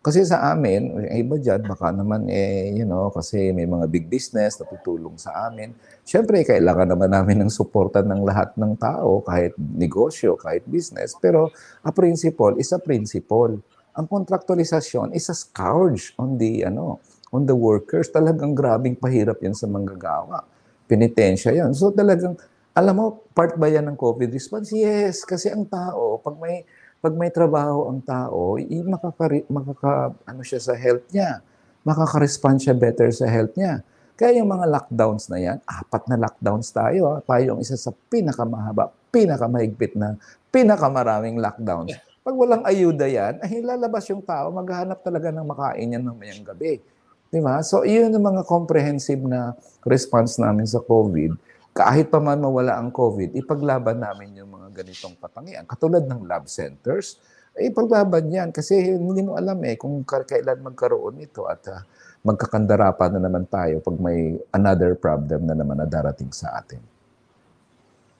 [0.07, 4.07] Kasi sa amin, yung iba dyan, baka naman eh, you know, kasi may mga big
[4.07, 5.75] business na tutulong sa amin.
[6.07, 11.11] Siyempre, kailangan naman namin ng suporta ng lahat ng tao, kahit negosyo, kahit business.
[11.19, 11.51] Pero
[11.83, 13.59] a principle is a principle.
[13.99, 17.03] Ang contractualisasyon is a scourge on the, ano,
[17.35, 20.39] on the workers, talagang grabing pahirap yan sa manggagawa.
[20.87, 21.75] Penitensya yan.
[21.75, 22.39] So talagang,
[22.71, 24.71] alam mo, part ba yan ng COVID response?
[24.71, 26.63] Yes, kasi ang tao, pag may
[26.97, 29.93] pag may trabaho ang tao, makaka, makaka
[30.25, 31.45] ano siya sa health niya.
[31.85, 33.85] Makaka-respond siya better sa health niya.
[34.17, 37.13] Kaya yung mga lockdowns na yan, apat na lockdowns tayo.
[37.13, 37.15] Ha?
[37.21, 40.17] Tayo ang isa sa pinakamahaba, pinakamahigpit na,
[40.49, 41.93] pinakamaraming lockdowns.
[42.25, 46.41] Pag walang ayuda yan, ay lalabas yung tao, maghahanap talaga ng makain yan ng mayang
[46.43, 46.81] gabi.
[47.29, 47.61] Di ba?
[47.61, 49.53] So, iyon ang mga comprehensive na
[49.85, 51.37] response namin sa COVID.
[51.77, 55.61] Kahit pa man mawala ang COVID, ipaglaban namin yung mga ganitong patangian.
[55.69, 57.21] Katulad ng lab centers,
[57.53, 58.49] ipaglaban yan.
[58.49, 61.85] Kasi hindi mo alam eh kung kailan magkaroon ito at uh,
[62.25, 66.81] magkakandarapan na naman tayo pag may another problem na naman na darating sa atin.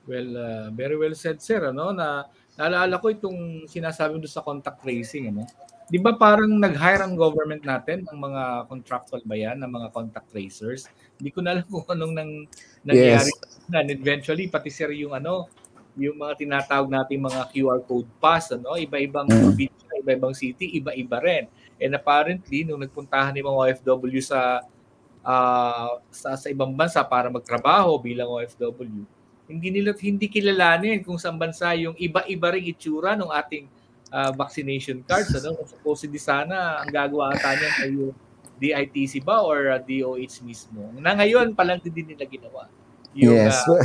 [0.05, 1.74] Well, uh, very well said, sir.
[1.74, 2.30] Ano, na
[2.62, 5.34] naalala ko itong sinasabi mo sa contact tracing.
[5.34, 5.49] Ano?
[5.88, 10.27] Di ba parang nag-hire ang government natin ng mga contractual ba yan, ng mga contact
[10.35, 10.91] tracers?
[11.15, 12.31] Hindi ko na alam kung anong nang,
[12.83, 13.31] nangyari.
[13.31, 13.71] Yes.
[13.71, 15.47] And eventually, pati sir yung ano,
[15.95, 19.39] yung mga tinatawag natin mga QR code pass, ano, iba-ibang mm.
[19.39, 21.47] probinsya, iba-ibang city, iba-iba rin.
[21.79, 24.67] And apparently, nung nagpuntahan ni mga OFW sa,
[25.23, 29.07] uh, sa sa ibang bansa para magtrabaho bilang OFW,
[29.47, 33.71] hindi nila hindi kilalanin kung saan bansa yung iba-iba ring itsura ng ating
[34.12, 35.32] uh, vaccination cards.
[35.36, 35.58] Ano?
[35.68, 38.14] Supposedly sana ang gagawa ata niyan ay yung
[38.58, 40.89] DITC ba or uh, DOH mismo.
[40.97, 42.66] Na ngayon pa lang din nila ginawa.
[43.14, 43.62] Yung, yes.
[43.66, 43.82] Uh,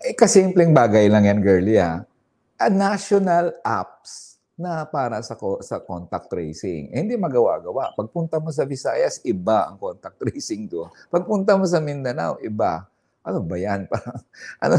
[0.08, 2.04] eh, kasimpleng bagay lang yan, girlie, ha?
[2.58, 4.28] A national apps
[4.58, 6.90] na para sa sa contact tracing.
[6.90, 7.94] Eh, hindi magawa-gawa.
[7.94, 10.90] Pagpunta mo sa Visayas, iba ang contact tracing doon.
[11.08, 12.84] Pagpunta mo sa Mindanao, iba.
[13.28, 13.84] Ano ba yan?
[14.64, 14.76] ano,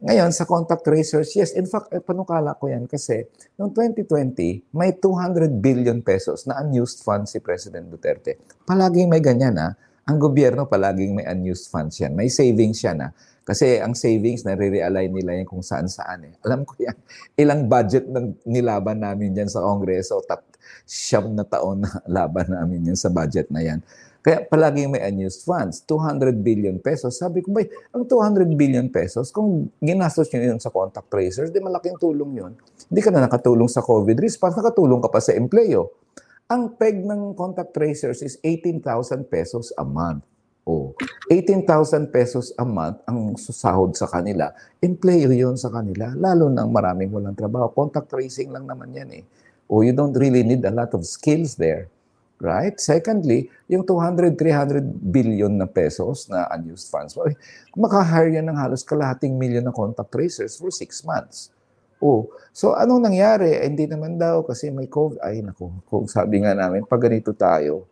[0.00, 1.52] ngayon, sa contact tracers, yes.
[1.52, 3.28] In fact, eh, panukala ko yan kasi
[3.60, 8.40] noong 2020, may 200 billion pesos na unused funds si President Duterte.
[8.64, 9.76] Palaging may ganyan ha.
[10.08, 12.16] Ang gobyerno palaging may unused funds yan.
[12.16, 13.12] May savings yan ha.
[13.44, 16.34] Kasi ang savings, nare-realign nila yan kung saan-saan eh.
[16.46, 16.96] Alam ko yan.
[17.42, 20.40] Ilang budget ng nilaban namin dyan sa Kongreso, tat
[20.88, 23.84] siyam na taon na laban namin yan sa budget na yan.
[24.20, 27.16] Kaya palaging may unused funds, 200 billion pesos.
[27.16, 27.64] Sabi ko, bay,
[27.96, 32.52] ang 200 billion pesos, kung ginastos nyo yun sa contact tracers, di malaking tulong yun.
[32.92, 35.88] Hindi ka na nakatulong sa COVID response, nakatulong ka pa sa empleyo.
[36.52, 40.20] Ang peg ng contact tracers is 18,000 pesos a month.
[40.68, 40.92] Oh,
[41.32, 44.52] 18,000 pesos a month ang susahod sa kanila.
[44.84, 47.72] Employer yun sa kanila, lalo nang maraming walang trabaho.
[47.72, 49.24] Contact tracing lang naman yan eh.
[49.64, 51.88] Oh, you don't really need a lot of skills there.
[52.40, 52.80] Right?
[52.80, 54.80] Secondly, yung 200, 300
[55.12, 57.28] billion na pesos na unused funds, well,
[57.76, 61.52] makahire yan ng halos kalahating million na contact tracers for six months.
[62.00, 63.60] Oh, so anong nangyari?
[63.60, 65.20] Eh, hindi naman daw kasi may COVID.
[65.20, 67.84] Ay, naku, kung sabi nga namin, pag ganito tayo,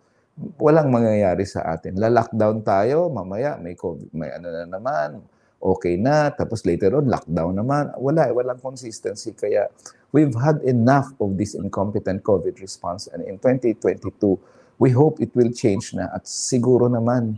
[0.56, 2.00] walang mangyayari sa atin.
[2.00, 5.20] La-lockdown tayo, mamaya may COVID, may ano na naman,
[5.60, 7.92] okay na, tapos later on, lockdown naman.
[8.00, 9.36] Wala, eh, walang consistency.
[9.36, 9.68] Kaya
[10.12, 13.08] we've had enough of this incompetent COVID response.
[13.12, 14.38] And in 2022,
[14.78, 16.08] we hope it will change na.
[16.14, 17.36] At siguro naman,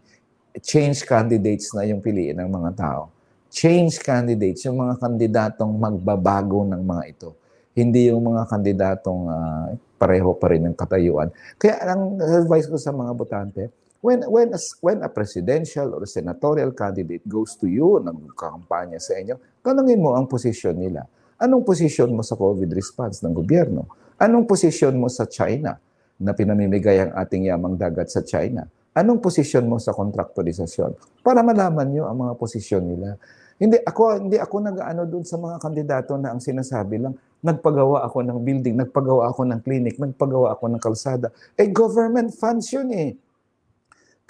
[0.63, 3.11] change candidates na yung piliin ng mga tao.
[3.51, 7.31] Change candidates, yung mga kandidatong magbabago ng mga ito.
[7.75, 9.67] Hindi yung mga kandidatong uh,
[9.99, 11.31] pareho pa rin ng katayuan.
[11.59, 13.63] Kaya ang advice ko sa mga botante,
[14.01, 19.21] When, when, a, when a presidential or a senatorial candidate goes to you, nagkampanya sa
[19.21, 21.05] inyo, tanungin mo ang posisyon nila.
[21.41, 23.89] Anong posisyon mo sa COVID response ng gobyerno?
[24.21, 25.73] Anong posisyon mo sa China
[26.21, 28.69] na pinamimigay ang ating yamang dagat sa China?
[28.93, 31.25] Anong posisyon mo sa kontraktualisasyon?
[31.25, 33.17] Para malaman nyo ang mga posisyon nila.
[33.57, 38.21] Hindi ako hindi ako nag-ano doon sa mga kandidato na ang sinasabi lang nagpagawa ako
[38.21, 41.33] ng building, nagpagawa ako ng clinic, nagpagawa ako ng kalsada.
[41.57, 43.17] Eh government funds 'yun eh.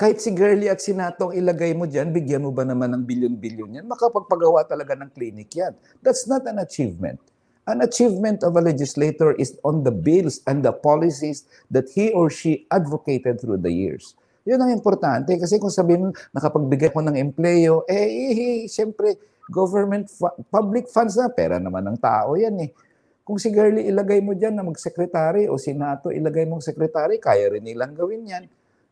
[0.01, 3.85] Kahit si Girly at si ilagay mo diyan, bigyan mo ba naman ng bilyon-bilyon yan?
[3.85, 5.77] Makapagpagawa talaga ng clinic yan.
[6.01, 7.21] That's not an achievement.
[7.69, 12.33] An achievement of a legislator is on the bills and the policies that he or
[12.33, 14.17] she advocated through the years.
[14.49, 19.21] Yun ang importante kasi kung sabihin mo, nakapagbigay ko ng empleyo, eh, eh, eh siyempre,
[19.53, 20.09] government,
[20.49, 22.73] public funds na, pera naman ng tao yan eh.
[23.21, 27.53] Kung si Girlie ilagay mo dyan na mag-secretary o si Nato ilagay mong secretary, kaya
[27.53, 28.49] rin nilang gawin yan.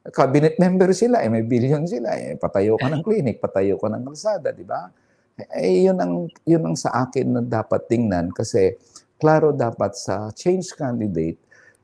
[0.08, 4.02] Cabinet member sila, eh, may billion sila, eh, patayo ka ng clinic, patayo ka ng
[4.08, 4.88] kalsada, di ba?
[5.54, 8.74] Eh, yun ang, yun ang sa akin na dapat tingnan kasi
[9.18, 11.38] klaro dapat sa change candidate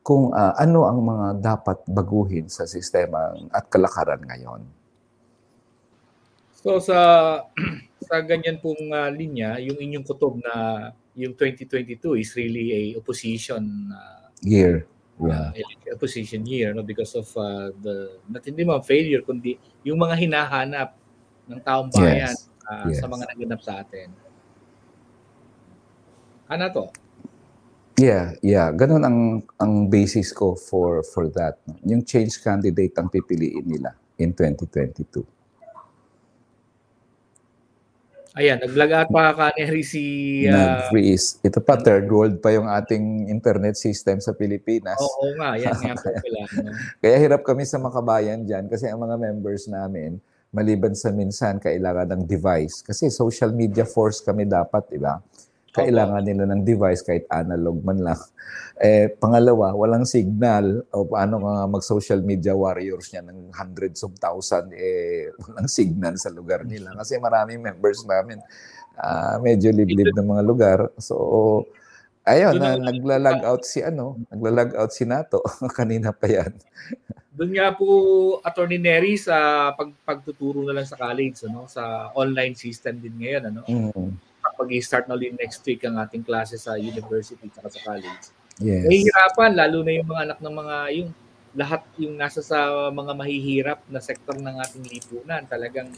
[0.04, 4.60] kung uh, ano ang mga dapat baguhin sa sistema at kalakaran ngayon.
[6.60, 6.98] So sa
[8.08, 13.88] sa ganyan pong uh, linya, yung inyong kutob na yung 2022 is really a opposition
[13.96, 14.84] uh, year.
[15.14, 15.54] Yeah.
[15.54, 19.54] Uh, opposition year no because of uh, the not hindi man failure kundi
[19.86, 20.98] yung mga hinahanap
[21.46, 22.50] ng taong bayan yes.
[22.66, 22.98] Uh, yes.
[22.98, 24.08] sa mga naganap sa atin.
[26.50, 26.84] Ano to?
[27.94, 28.74] Yeah, yeah.
[28.74, 29.18] Ganun ang
[29.62, 31.62] ang basis ko for for that.
[31.86, 35.33] Yung change candidate ang pipiliin nila in 2022.
[38.34, 40.02] Ayan, nag-vlog out pa kaneri si...
[40.50, 41.38] Uh, Nag-freeze.
[41.46, 44.98] Ito pa, third world pa yung ating internet system sa Pilipinas.
[44.98, 46.42] Oo, oo nga, yan nga po pala.
[46.58, 46.74] No?
[46.98, 50.18] Kaya hirap kami sa makabayan dyan kasi ang mga members namin,
[50.50, 52.82] maliban sa minsan, kailangan ng device.
[52.82, 55.22] Kasi social media force kami dapat, di ba?
[55.74, 58.20] Kailangan nila ng device kahit analog man lang.
[58.78, 60.86] Eh, pangalawa, walang signal.
[60.94, 66.30] O paano nga mag-social media warriors niya ng hundreds of thousand, eh, walang signal sa
[66.30, 66.94] lugar nila.
[66.94, 68.38] Kasi maraming members namin,
[69.02, 70.78] uh, medyo liblib ng mga lugar.
[71.02, 71.66] So,
[72.22, 75.42] ayun, na, nagla-log out si ano, nagla-log out si Nato.
[75.78, 76.54] Kanina pa yan.
[77.34, 77.86] Doon nga po,
[78.46, 83.42] Attorney Neri, sa pag, pagtuturo na lang sa college, ano, sa online system din ngayon.
[83.50, 83.62] Ano?
[83.66, 88.24] Mm pag-start na ulit next week ang ating klase sa university at sa college.
[88.62, 88.86] Yes.
[88.86, 91.10] Nahihirapan, lalo na yung mga anak ng mga, yung
[91.54, 95.42] lahat yung nasa sa mga mahihirap na sektor ng ating lipunan.
[95.46, 95.90] Talagang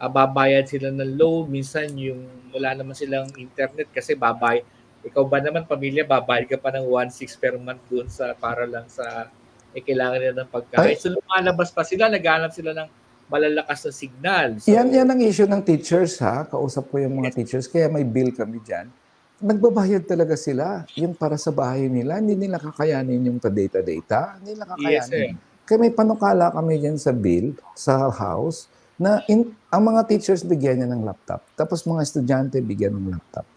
[0.00, 1.48] uh, babayad sila ng loan.
[1.48, 4.60] Minsan yung wala naman silang internet kasi babay.
[5.02, 8.86] Ikaw ba naman, pamilya, babayad ka pa ng 1.6 per month doon sa, para lang
[8.86, 9.26] sa,
[9.74, 10.94] eh, kailangan nila ng pagkain.
[11.00, 12.88] So lumalabas pa sila, naghanap sila ng
[13.32, 14.48] malalakas na signal.
[14.60, 16.44] So, yan, yan ang issue ng teachers ha.
[16.44, 18.92] Kausap ko yung mga teachers, kaya may bill kami dyan.
[19.40, 20.84] Nagbabayad talaga sila.
[21.00, 24.36] Yung para sa bahay nila, hindi nila kakayanin yung data-data.
[24.36, 25.32] Hindi nila kakayanin.
[25.32, 28.68] Yes, kaya may panukala kami dyan sa bill, sa house,
[29.00, 31.42] na in, ang mga teachers bigyan niya ng laptop.
[31.56, 33.48] Tapos mga estudyante bigyan ng laptop.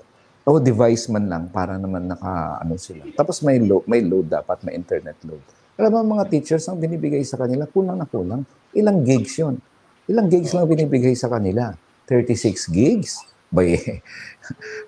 [0.46, 3.04] O device man lang para naman naka ano sila.
[3.18, 5.42] Tapos may load, may load dapat, may internet load.
[5.76, 8.48] Alam mo mga teachers ang binibigay sa kanila, kulang na kulang.
[8.72, 9.60] Ilang gigs yun?
[10.08, 11.76] Ilang gigs lang binibigay sa kanila?
[12.08, 13.20] 36 gigs?
[13.52, 14.02] Bay,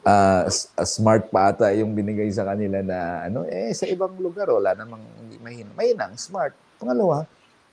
[0.08, 0.48] uh,
[0.98, 5.04] smart pa ata yung binigay sa kanila na ano, eh sa ibang lugar wala namang
[5.44, 5.72] mahina.
[5.76, 6.56] Mahinang, smart.
[6.80, 7.28] Pangalawa,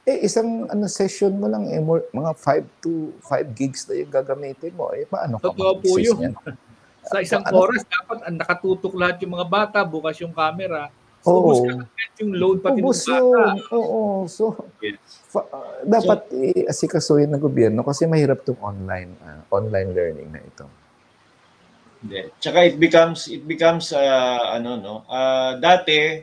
[0.05, 4.11] eh isang ano session mo lang eh more, mga 5 to 5 gigs na yung
[4.11, 4.91] gagamitin mo.
[4.91, 6.35] Eh paano ka Totoo po yun.
[7.11, 8.59] sa isang ano, oras dapat dapat
[8.91, 10.91] lahat yung mga bata, bukas yung camera
[11.25, 11.41] Oo.
[11.41, 11.59] ubus
[12.21, 13.57] yung load pati ubus ng bata.
[13.75, 14.29] Oo.
[14.31, 15.01] So, yes.
[15.33, 20.41] fa- uh, dapat so, i-asikasuhin ng gobyerno kasi mahirap tong online uh, online learning na
[20.45, 20.69] ito.
[22.05, 22.29] Hindi.
[22.37, 24.95] Tsaka it becomes it becomes uh, ano no.
[25.09, 26.21] Uh, dati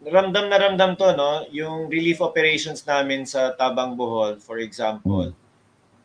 [0.00, 5.30] ramdam na ramdam to no, yung relief operations namin sa Tabang Bohol for example.
[5.30, 5.44] Hmm.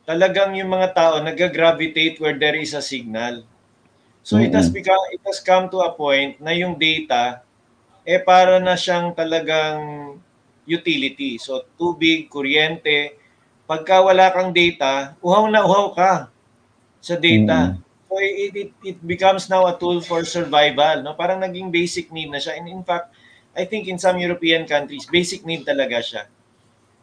[0.03, 3.47] Talagang yung mga tao nag-gravitate where there is a signal.
[4.22, 4.51] So mm-hmm.
[4.51, 7.41] it has become it has come to a point na yung data
[8.06, 10.16] eh para na siyang talagang
[10.66, 11.38] utility.
[11.38, 13.18] So tubig, kuryente,
[13.66, 16.12] pagka wala kang data, uhaw na uhaw ka
[17.02, 17.78] sa data.
[17.78, 17.89] Mm-hmm.
[18.12, 20.99] So it, it, it becomes now a tool for survival.
[21.02, 21.16] No?
[21.16, 22.60] Parang naging basic need na siya.
[22.60, 23.16] And in fact,
[23.56, 26.24] I think in some European countries, basic need talaga siya.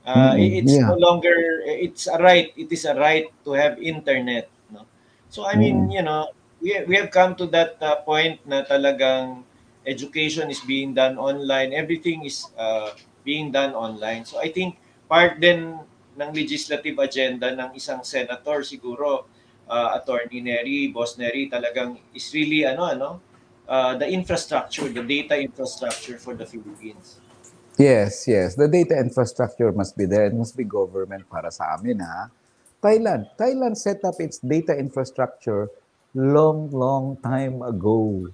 [0.05, 0.59] Uh, mm-hmm.
[0.61, 0.89] It's yeah.
[0.89, 2.53] no longer, it's a right.
[2.57, 4.53] It is a right to have internet.
[4.69, 4.85] No?
[5.33, 5.97] So I mean, mm-hmm.
[5.97, 6.29] you know,
[6.61, 9.48] we, we have come to that uh, point na talagang
[9.89, 12.93] education is being done online, everything is uh,
[13.25, 14.29] being done online.
[14.29, 14.77] So I think
[15.09, 15.81] part din
[16.21, 19.25] ng legislative agenda ng isang senator siguro
[19.65, 23.11] uh, attorney Neri, Boss Neri talagang is really ano ano
[23.69, 27.21] uh, the infrastructure, the data infrastructure for the Philippines.
[27.79, 28.59] Yes, yes.
[28.59, 30.27] The data infrastructure must be there.
[30.27, 32.27] It must be government para sa amin, ha?
[32.83, 33.31] Thailand.
[33.39, 35.71] Thailand set up its data infrastructure
[36.11, 38.27] long, long time ago.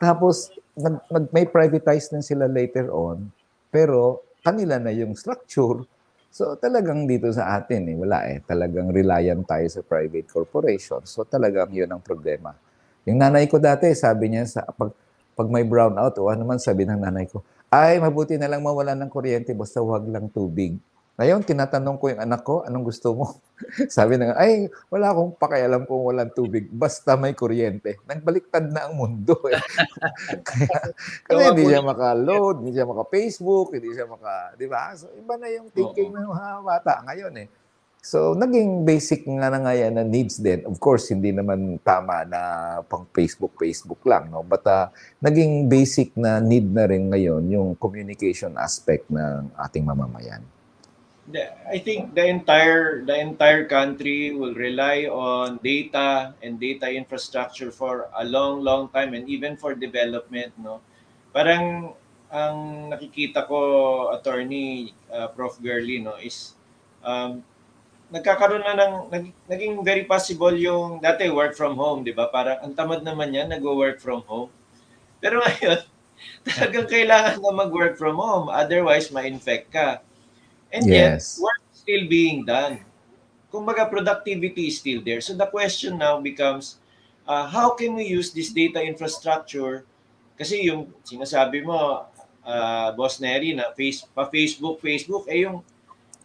[0.00, 3.30] Tapos, nag, nag, may privatize din sila later on,
[3.70, 5.84] pero kanila na yung structure.
[6.30, 8.38] So, talagang dito sa atin, eh, wala eh.
[8.46, 11.02] Talagang reliant tayo sa private corporation.
[11.02, 12.54] So, talagang yun ang problema.
[13.02, 14.94] Yung nanay ko dati, sabi niya, sa, pag,
[15.34, 18.94] pag may brownout o ano man sabi ng nanay ko, ay, mabuti na lang mawalan
[18.94, 20.78] ng kuryente basta wag lang tubig.
[21.20, 23.44] Ngayon, tinatanong ko yung anak ko, anong gusto mo?
[23.92, 28.00] Sabi na ay, wala akong pakialam kung walang tubig, basta may kuryente.
[28.08, 29.36] Nagbaliktad na ang mundo.
[29.52, 29.60] Eh.
[30.48, 30.80] kaya,
[31.28, 34.96] kasi hindi siya maka-load, hindi siya maka-Facebook, hindi siya maka, di ba?
[34.96, 37.48] So, iba na yung thinking ng mga bata ngayon eh.
[38.00, 40.64] So, naging basic nga na nga yan na needs din.
[40.64, 42.40] Of course, hindi naman tama na
[42.88, 44.32] pang Facebook, Facebook lang.
[44.32, 44.40] No?
[44.40, 44.88] But uh,
[45.20, 50.40] naging basic na need na rin ngayon yung communication aspect ng ating mamamayan.
[51.70, 58.10] I think the entire the entire country will rely on data and data infrastructure for
[58.18, 60.82] a long long time and even for development no
[61.30, 61.94] parang
[62.34, 66.58] ang nakikita ko attorney uh, Prof Gurley no is
[67.06, 67.44] um,
[68.10, 72.26] nagkakaroon na ng nag, naging very possible yung dati work from home, 'di ba?
[72.26, 74.50] Parang ang tamad naman yan nag-work from home.
[75.22, 75.86] Pero ngayon,
[76.42, 80.02] talagang kailangan na mag-work from home otherwise ma-infect ka.
[80.70, 81.38] And yes.
[81.38, 82.82] yet work is still being done.
[83.50, 85.20] Kumbaga productivity is still there.
[85.20, 86.78] So the question now becomes
[87.26, 89.84] uh, how can we use this data infrastructure
[90.38, 92.06] kasi yung sinasabi mo
[92.46, 95.60] uh, Boss Neri na face, pa Facebook Facebook eh yung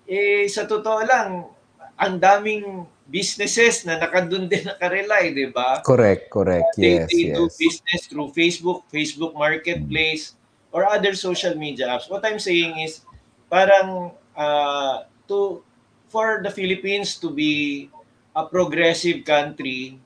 [0.05, 1.49] eh sa totoo lang
[1.97, 5.79] ang daming businesses na nakadun din nakarely, di ba?
[5.85, 6.75] Correct, correct.
[6.75, 7.37] They, yes, they yes.
[7.37, 10.33] do business through Facebook, Facebook Marketplace,
[10.73, 12.09] or other social media apps.
[12.09, 13.05] What I'm saying is,
[13.47, 15.63] parang uh, to
[16.11, 17.88] for the Philippines to be
[18.36, 19.99] a progressive country,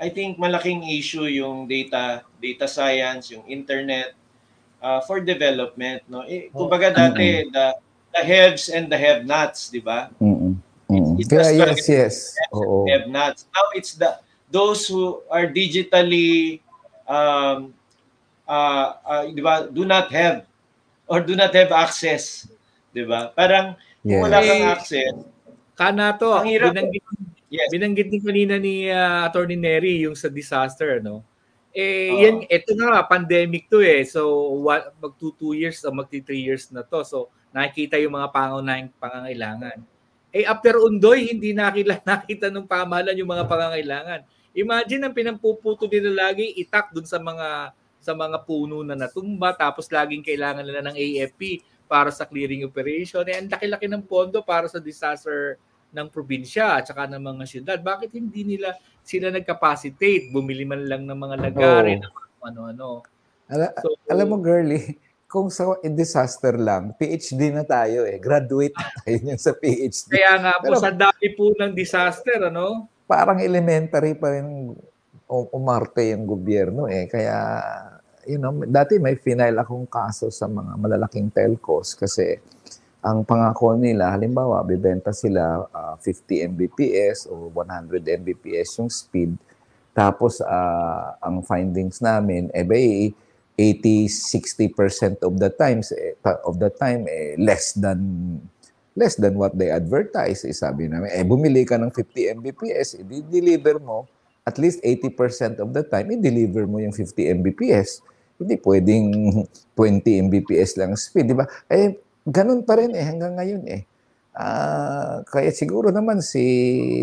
[0.00, 4.14] I think malaking issue yung data data science, yung internet
[4.82, 6.22] uh, for development, no?
[6.26, 7.52] Eh, kumbaga dati mm-hmm.
[7.52, 7.66] the
[8.16, 10.08] the haves and the have-nots, di ba?
[10.22, 10.52] Mm-hmm.
[10.86, 11.18] Mm.
[11.18, 12.14] It Kaya yes, yes.
[12.54, 12.86] Oo.
[12.86, 13.42] Have not.
[13.50, 14.22] Now it's the
[14.54, 16.62] those who are digitally
[17.10, 17.74] um
[18.46, 20.46] uh, uh di ba, do not have
[21.10, 22.46] or do not have access,
[22.96, 23.28] 'di ba?
[23.36, 24.08] Parang yes.
[24.08, 25.14] kung wala kang access,
[25.76, 27.04] kana to, binanggit,
[27.52, 27.68] yes.
[27.68, 31.20] binanggit din kanina ni uh, Attorney Neri yung sa disaster, no?
[31.76, 34.00] Eh, uh, yan, ito na, pandemic to eh.
[34.08, 34.32] So,
[34.64, 37.04] what, mag 2 years o mag 3 years na to.
[37.04, 39.84] So, nakikita yung mga pangunahing pangangailangan.
[40.32, 44.20] Eh after Undoy, hindi nakita, nakita ng pamahalan yung mga pangangailangan.
[44.56, 49.90] Imagine ang pinampuputo nila lagi itak dun sa mga sa mga puno na natumba tapos
[49.90, 53.22] laging kailangan nila ng AFP para sa clearing operation.
[53.26, 55.56] Eh, ang laki-laki ng pondo para sa disaster
[55.94, 57.78] ng probinsya at saka ng mga syudad.
[57.80, 60.28] Bakit hindi nila sila nagcapacitate?
[60.34, 62.46] Bumili man lang ng mga lagarin, oh.
[62.46, 63.06] ano-ano.
[63.46, 64.98] Ala, so, alam mo, girlie,
[65.30, 68.18] kung sa disaster lang, PhD na tayo eh.
[68.18, 70.10] Graduate na tayo niyan sa PhD.
[70.10, 72.90] Kaya nga po, Pero, sa dami po ng disaster, ano?
[73.06, 74.74] Parang elementary pa rin
[75.30, 77.06] umarte yung gobyerno eh.
[77.06, 77.38] Kaya,
[78.26, 82.36] you know, dati may final akong kaso sa mga malalaking telcos kasi
[83.06, 89.38] ang pangako nila, halimbawa, bibenta sila uh, 50 Mbps o 100 Mbps yung speed.
[89.94, 93.14] Tapos, uh, ang findings namin, eh, bay,
[93.56, 96.12] 80-60% of the times eh,
[96.44, 97.98] of the time eh, less than
[98.92, 101.08] less than what they advertise eh, sabi namin.
[101.08, 104.04] Eh bumili ka ng 50 Mbps i-deliver mo.
[104.46, 108.04] At least 80% of the time i-deliver mo yung 50 Mbps
[108.40, 109.06] hindi pwedeng
[109.74, 113.82] 20 Mbps lang speed di ba eh ganun pa rin eh hanggang ngayon eh
[114.36, 116.44] Uh, kaya siguro naman si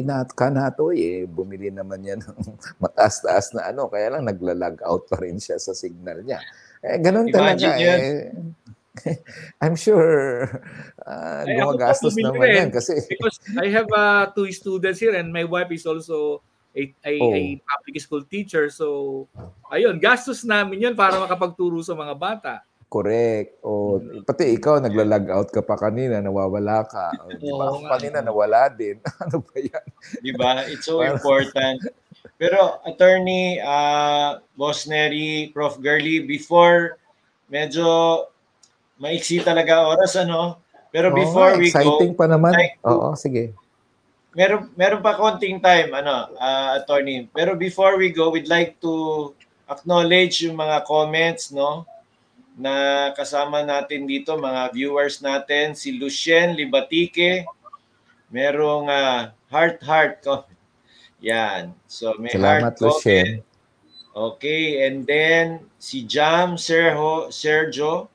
[0.06, 2.40] Nat Kanato eh, bumili naman yan ng
[2.86, 6.38] mataas-taas na ano, kaya lang nagla-log out pa rin siya sa signal niya.
[6.86, 8.00] Eh, ganun Imagine talaga yan.
[8.06, 8.22] eh.
[9.66, 10.46] I'm sure
[11.02, 15.74] uh, gumagastos naman yan kasi because I have uh, two students here and my wife
[15.74, 17.34] is also a, a, oh.
[17.34, 19.26] a public school teacher so
[19.69, 22.55] ayun gastos namin yun para makapagturo sa mga bata
[22.93, 23.57] Correct.
[23.65, 27.09] O pati ikaw nagla-log out ka pa kanina, nawawala ka.
[27.26, 27.74] O, di ba?
[27.74, 29.01] Ako kanina nawala din.
[29.26, 29.86] ano ba 'yan?
[30.21, 30.61] Di ba?
[30.69, 31.82] It's so important.
[32.38, 35.82] Pero attorney uh, Boss Neri, Prof.
[35.82, 37.01] Gurley, before
[37.49, 38.30] medyo
[39.01, 40.61] maiksi talaga oras ano,
[40.93, 42.53] Pero before nga, we exciting go, pa naman.
[42.53, 43.57] like Oo, sige.
[44.34, 47.30] Meron meron pa konting time ano ah, attorney.
[47.30, 49.32] Pero before we go we'd like to
[49.70, 51.86] acknowledge yung mga comments no
[52.54, 55.78] na kasama natin dito mga viewers natin.
[55.78, 57.46] Si Lucien Libatique.
[58.34, 60.58] Merong ah, heart heart comment.
[61.22, 61.72] Yan.
[61.86, 62.98] So may Salamat, heart comment.
[62.98, 63.32] Lucien.
[64.14, 68.10] okay and then si Jam Sergio Sergio.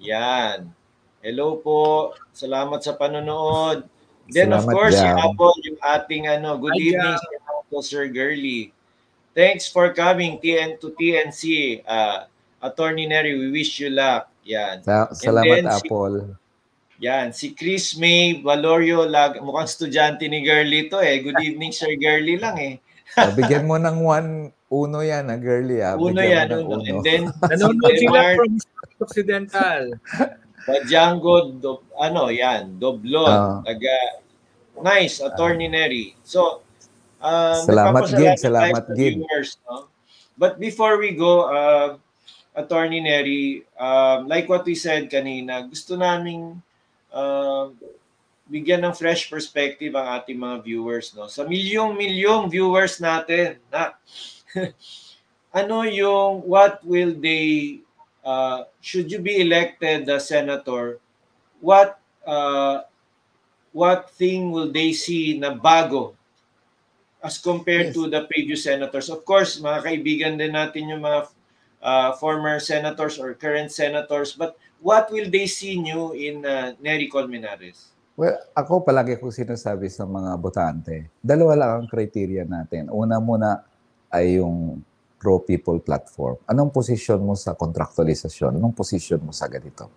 [0.00, 0.72] Yan.
[1.20, 2.12] Hello po.
[2.32, 3.95] Salamat sa panonood
[4.26, 5.18] Then of Salamat, course, si Jam.
[5.22, 8.74] Apple, yung ating ano, good Hi, evening si Apple, Sir Girly.
[9.36, 11.42] Thanks for coming TN to TNC.
[11.84, 12.26] Uh,
[12.58, 14.32] Attorney Neri, we wish you luck.
[14.42, 14.82] Yan.
[14.82, 16.16] Sa- salamat, then si- Apple.
[16.98, 17.26] Yan.
[17.30, 21.20] Si Chris May Valorio, lag, mukhang estudyante ni Girly to eh.
[21.20, 22.74] Good evening, Sir Girly lang eh.
[23.16, 24.28] Oh, bigyan mo ng one,
[24.68, 25.78] uno yan, ah, girly.
[25.80, 25.94] Ah.
[25.94, 26.82] Uno Bigyan yan, ng uno.
[26.84, 28.52] And then, Nanonood si sila from
[29.00, 29.82] Occidental.
[30.66, 33.30] Django, do, ano yan, Doblon.
[33.30, 33.62] Ah.
[33.62, 33.96] Taga,
[34.82, 36.18] nice, Attorney Neri.
[36.26, 36.66] So,
[37.22, 39.86] um, Salamat, tayo Salamat, viewers, no?
[40.36, 41.96] But before we go, uh,
[42.56, 46.60] Attorney Neri, um, like what we said kanina, gusto naming
[47.12, 47.72] uh,
[48.48, 51.12] bigyan ng fresh perspective ang ating mga viewers.
[51.16, 51.26] No?
[51.26, 53.96] Sa milyong-milyong viewers natin, na,
[55.60, 57.80] ano yung, what will they,
[58.26, 60.98] uh, should you be elected as senator,
[61.62, 62.82] what uh,
[63.70, 66.18] what thing will they see na bago
[67.22, 67.94] as compared Yes.
[67.94, 69.06] to the previous senators?
[69.06, 71.30] Of course, mga kaibigan din natin yung mga
[71.80, 77.06] uh, former senators or current senators, but what will they see new in uh, Nery
[77.06, 77.94] Colmenares?
[78.16, 82.88] Well, ako palagi ko sinasabi sa mga botante, dalawa lang ang criteria natin.
[82.88, 83.60] Una muna
[84.08, 84.80] ay yung
[85.16, 86.36] pro-people platform.
[86.48, 88.52] Anong position mo sa contractualization?
[88.52, 89.88] Anong position mo sa ganito?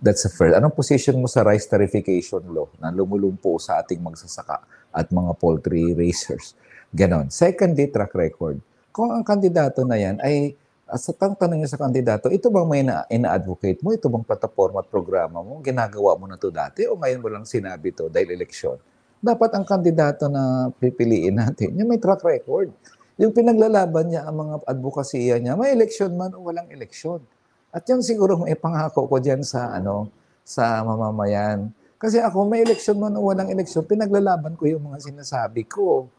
[0.00, 0.56] That's the first.
[0.56, 5.96] Anong position mo sa rice tarification law na lumulumpo sa ating magsasaka at mga poultry
[5.96, 6.56] raisers?
[6.92, 7.32] Ganon.
[7.32, 8.60] Secondly, track record.
[8.94, 10.54] Kung ang kandidato na yan ay
[10.94, 13.96] sa tang tanong niya sa kandidato, ito bang may na, ina-advocate mo?
[13.96, 15.58] Ito bang plataforma at programa mo?
[15.64, 18.76] Ginagawa mo na to dati o ngayon mo lang sinabi to dahil eleksyon?
[19.24, 22.68] Dapat ang kandidato na pipiliin natin, yung may track record.
[23.14, 27.22] Yung pinaglalaban niya ang mga advokasya niya, may eleksyon man o walang eleksyon.
[27.70, 30.10] At yun siguro may pangako ko diyan sa ano
[30.42, 31.70] sa mamamayan.
[31.94, 36.10] Kasi ako may eleksyon man o walang eleksyon, pinaglalaban ko yung mga sinasabi ko.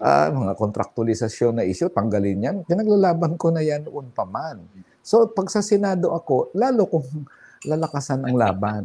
[0.00, 2.56] Ah, mga kontraktualisasyon na issue, tanggalin yan.
[2.64, 4.64] Pinaglalaban ko na yan noon pa man.
[5.04, 7.28] So pag sa Senado ako, lalo kong
[7.68, 8.84] lalakasan ang laban.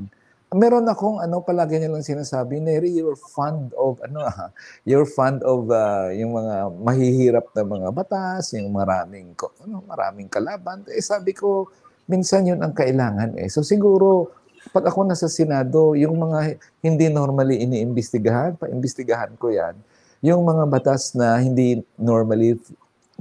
[0.53, 4.53] Meron akong ano palagi niya lang sinasabi, Neri, you're fond of ano ah,
[4.85, 10.29] you're fond of ah, yung mga mahihirap na mga batas, yung maraming ko- ano, maraming
[10.29, 10.85] kalaban.
[10.93, 11.73] Eh sabi ko,
[12.05, 13.49] minsan yun ang kailangan eh.
[13.49, 14.29] So siguro
[14.69, 19.73] pag ako nasa Senado, yung mga hindi normally iniimbestigahan, paimbestigahan ko yan.
[20.21, 22.61] Yung mga batas na hindi normally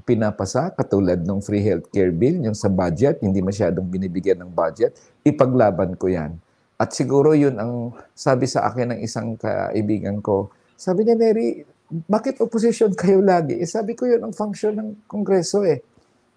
[0.05, 5.97] pinapasa, katulad ng free healthcare bill, yung sa budget, hindi masyadong binibigyan ng budget, ipaglaban
[5.97, 6.37] ko yan.
[6.83, 11.63] At siguro yun ang sabi sa akin ng isang kaibigan ko, sabi niya, Neri,
[12.11, 13.55] bakit opposition kayo lagi?
[13.63, 15.79] Eh, sabi ko yun ang function ng Kongreso eh.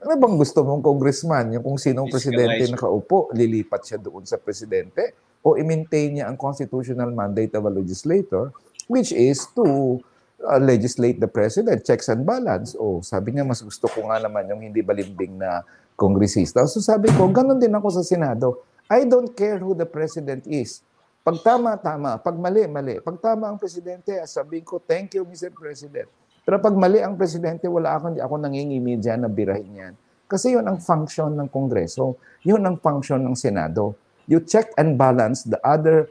[0.05, 1.49] Ano bang gusto mong congressman?
[1.57, 5.17] Yung kung sinong presidente nakaupo, lilipat siya doon sa presidente?
[5.41, 8.53] O i-maintain niya ang constitutional mandate of a legislator,
[8.85, 9.97] which is to
[10.45, 12.77] uh, legislate the president, checks and balance.
[12.77, 15.65] O sabi niya, mas gusto ko nga naman yung hindi balimbing na
[15.97, 16.69] kongresista.
[16.69, 18.61] So sabi ko, ganun din ako sa Senado.
[18.85, 20.85] I don't care who the president is.
[21.25, 22.21] Pag tama, tama.
[22.21, 23.01] Pag mali, mali.
[23.01, 25.49] Pag tama ang presidente, sabihin ko, thank you, Mr.
[25.49, 26.05] President.
[26.45, 29.93] Pero pag mali ang presidente, wala ako, hindi ako nangingimi dyan na birahin yan.
[30.29, 32.21] Kasi yun ang function ng Kongreso.
[32.45, 33.97] Yun ang function ng Senado.
[34.29, 36.09] You check and balance the other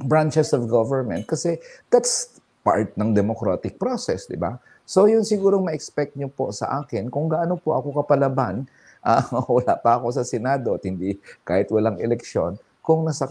[0.00, 1.60] branches of government kasi
[1.92, 4.56] that's part ng democratic process, di ba?
[4.84, 8.68] So yun siguro ma-expect nyo po sa akin kung gaano po ako kapalaban,
[9.04, 9.24] ah,
[9.56, 13.28] wala pa ako sa Senado at hindi kahit walang eleksyon, kung nasa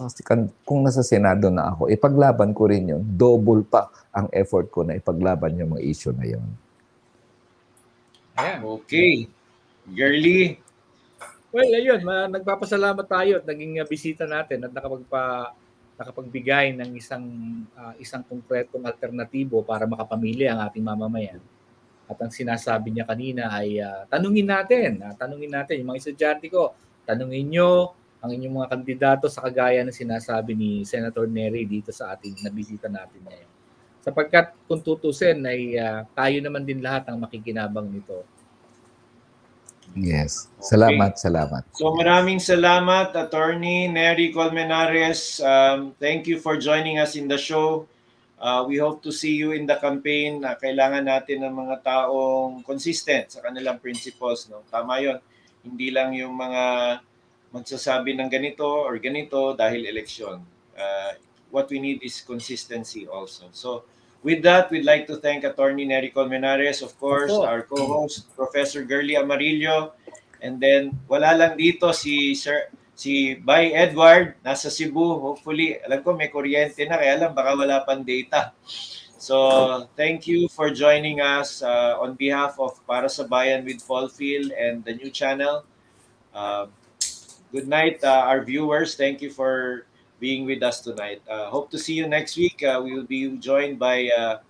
[0.63, 3.01] kung nasa Senado na ako, ipaglaban ko rin yun.
[3.03, 6.45] Double pa ang effort ko na ipaglaban yung mga issue na yun.
[8.39, 8.59] Ayan.
[8.63, 9.27] Okay.
[9.89, 10.61] Girly,
[11.49, 15.49] Well, ayun, ma- nagpapasalamat tayo at naging uh, bisita natin at nakapagpa
[15.99, 17.25] nakapagbigay ng isang
[17.75, 21.43] ah, isang konkretong alternatibo para makapamilya ang ating mamamayan.
[22.09, 26.49] At ang sinasabi niya kanina ay ah, tanungin natin, ah, tanungin natin yung mga estudyante
[26.49, 26.73] ko,
[27.05, 32.17] tanungin nyo ang inyong mga kandidato sa kagaya ng sinasabi ni Senator Nery dito sa
[32.17, 33.51] ating nabisita natin ngayon.
[34.03, 38.25] Sapagkat kung tutusin ay ah, tayo naman din lahat ang makikinabang nito.
[39.97, 40.49] Yes.
[40.61, 41.65] Salamat, salamat.
[41.73, 45.41] So maraming salamat, Attorney Neri Colmenares.
[45.41, 47.89] Um, thank you for joining us in the show.
[48.39, 50.39] Uh, we hope to see you in the campaign.
[50.47, 54.47] Uh, kailangan natin ng mga taong consistent sa kanilang principles.
[54.47, 54.63] No?
[54.71, 55.19] Tama yon.
[55.59, 56.63] Hindi lang yung mga
[57.51, 60.39] magsasabi ng ganito or ganito dahil eleksyon.
[60.71, 61.11] Uh,
[61.51, 63.51] what we need is consistency also.
[63.51, 63.83] So
[64.23, 67.43] with that, we'd like to thank Attorney Nery Colmenares, of course, Opo.
[67.43, 69.99] our co-host, Professor Gerly Amarillo,
[70.39, 75.23] and then wala lang dito si Sir si Bay Edward nasa Cebu.
[75.23, 78.51] Hopefully, alam ko may kuryente na kaya lang baka wala pang data.
[79.15, 84.51] So, thank you for joining us uh, on behalf of Para sa Bayan with Paulfield
[84.51, 85.63] and the new channel.
[86.35, 86.67] Uh,
[87.51, 88.99] good night, uh, our viewers.
[88.99, 89.87] Thank you for
[90.19, 91.23] being with us tonight.
[91.27, 92.63] Uh, hope to see you next week.
[92.63, 94.43] Uh, we will be joined by uh,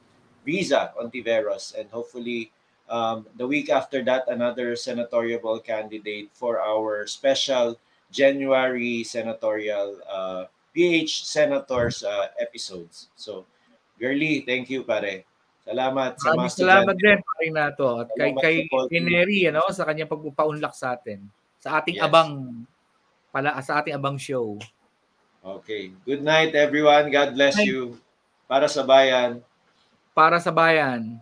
[0.45, 2.49] Riza Ontiveros, and hopefully
[2.89, 7.77] um, the week after that, another senatorial candidate for our special
[8.09, 13.09] January senatorial uh, PH Senators uh, episodes.
[13.17, 13.45] So,
[13.99, 15.27] Girly, thank you, pare.
[15.67, 18.01] Salamat sa mga salamat din pare na to.
[18.01, 18.85] At kay Salamat kay sa Paul.
[18.89, 21.19] Neri ano sa kanyang pagpapaunlak sa atin.
[21.61, 22.05] Sa ating Yes.
[22.07, 22.63] abang
[23.29, 24.57] pala sa ating abang show.
[25.43, 25.93] Okay.
[26.07, 27.11] Good night, everyone.
[27.13, 27.69] God bless Night.
[27.69, 27.99] you.
[28.49, 29.43] Para sa bayan.
[30.17, 31.21] Para sa bayan.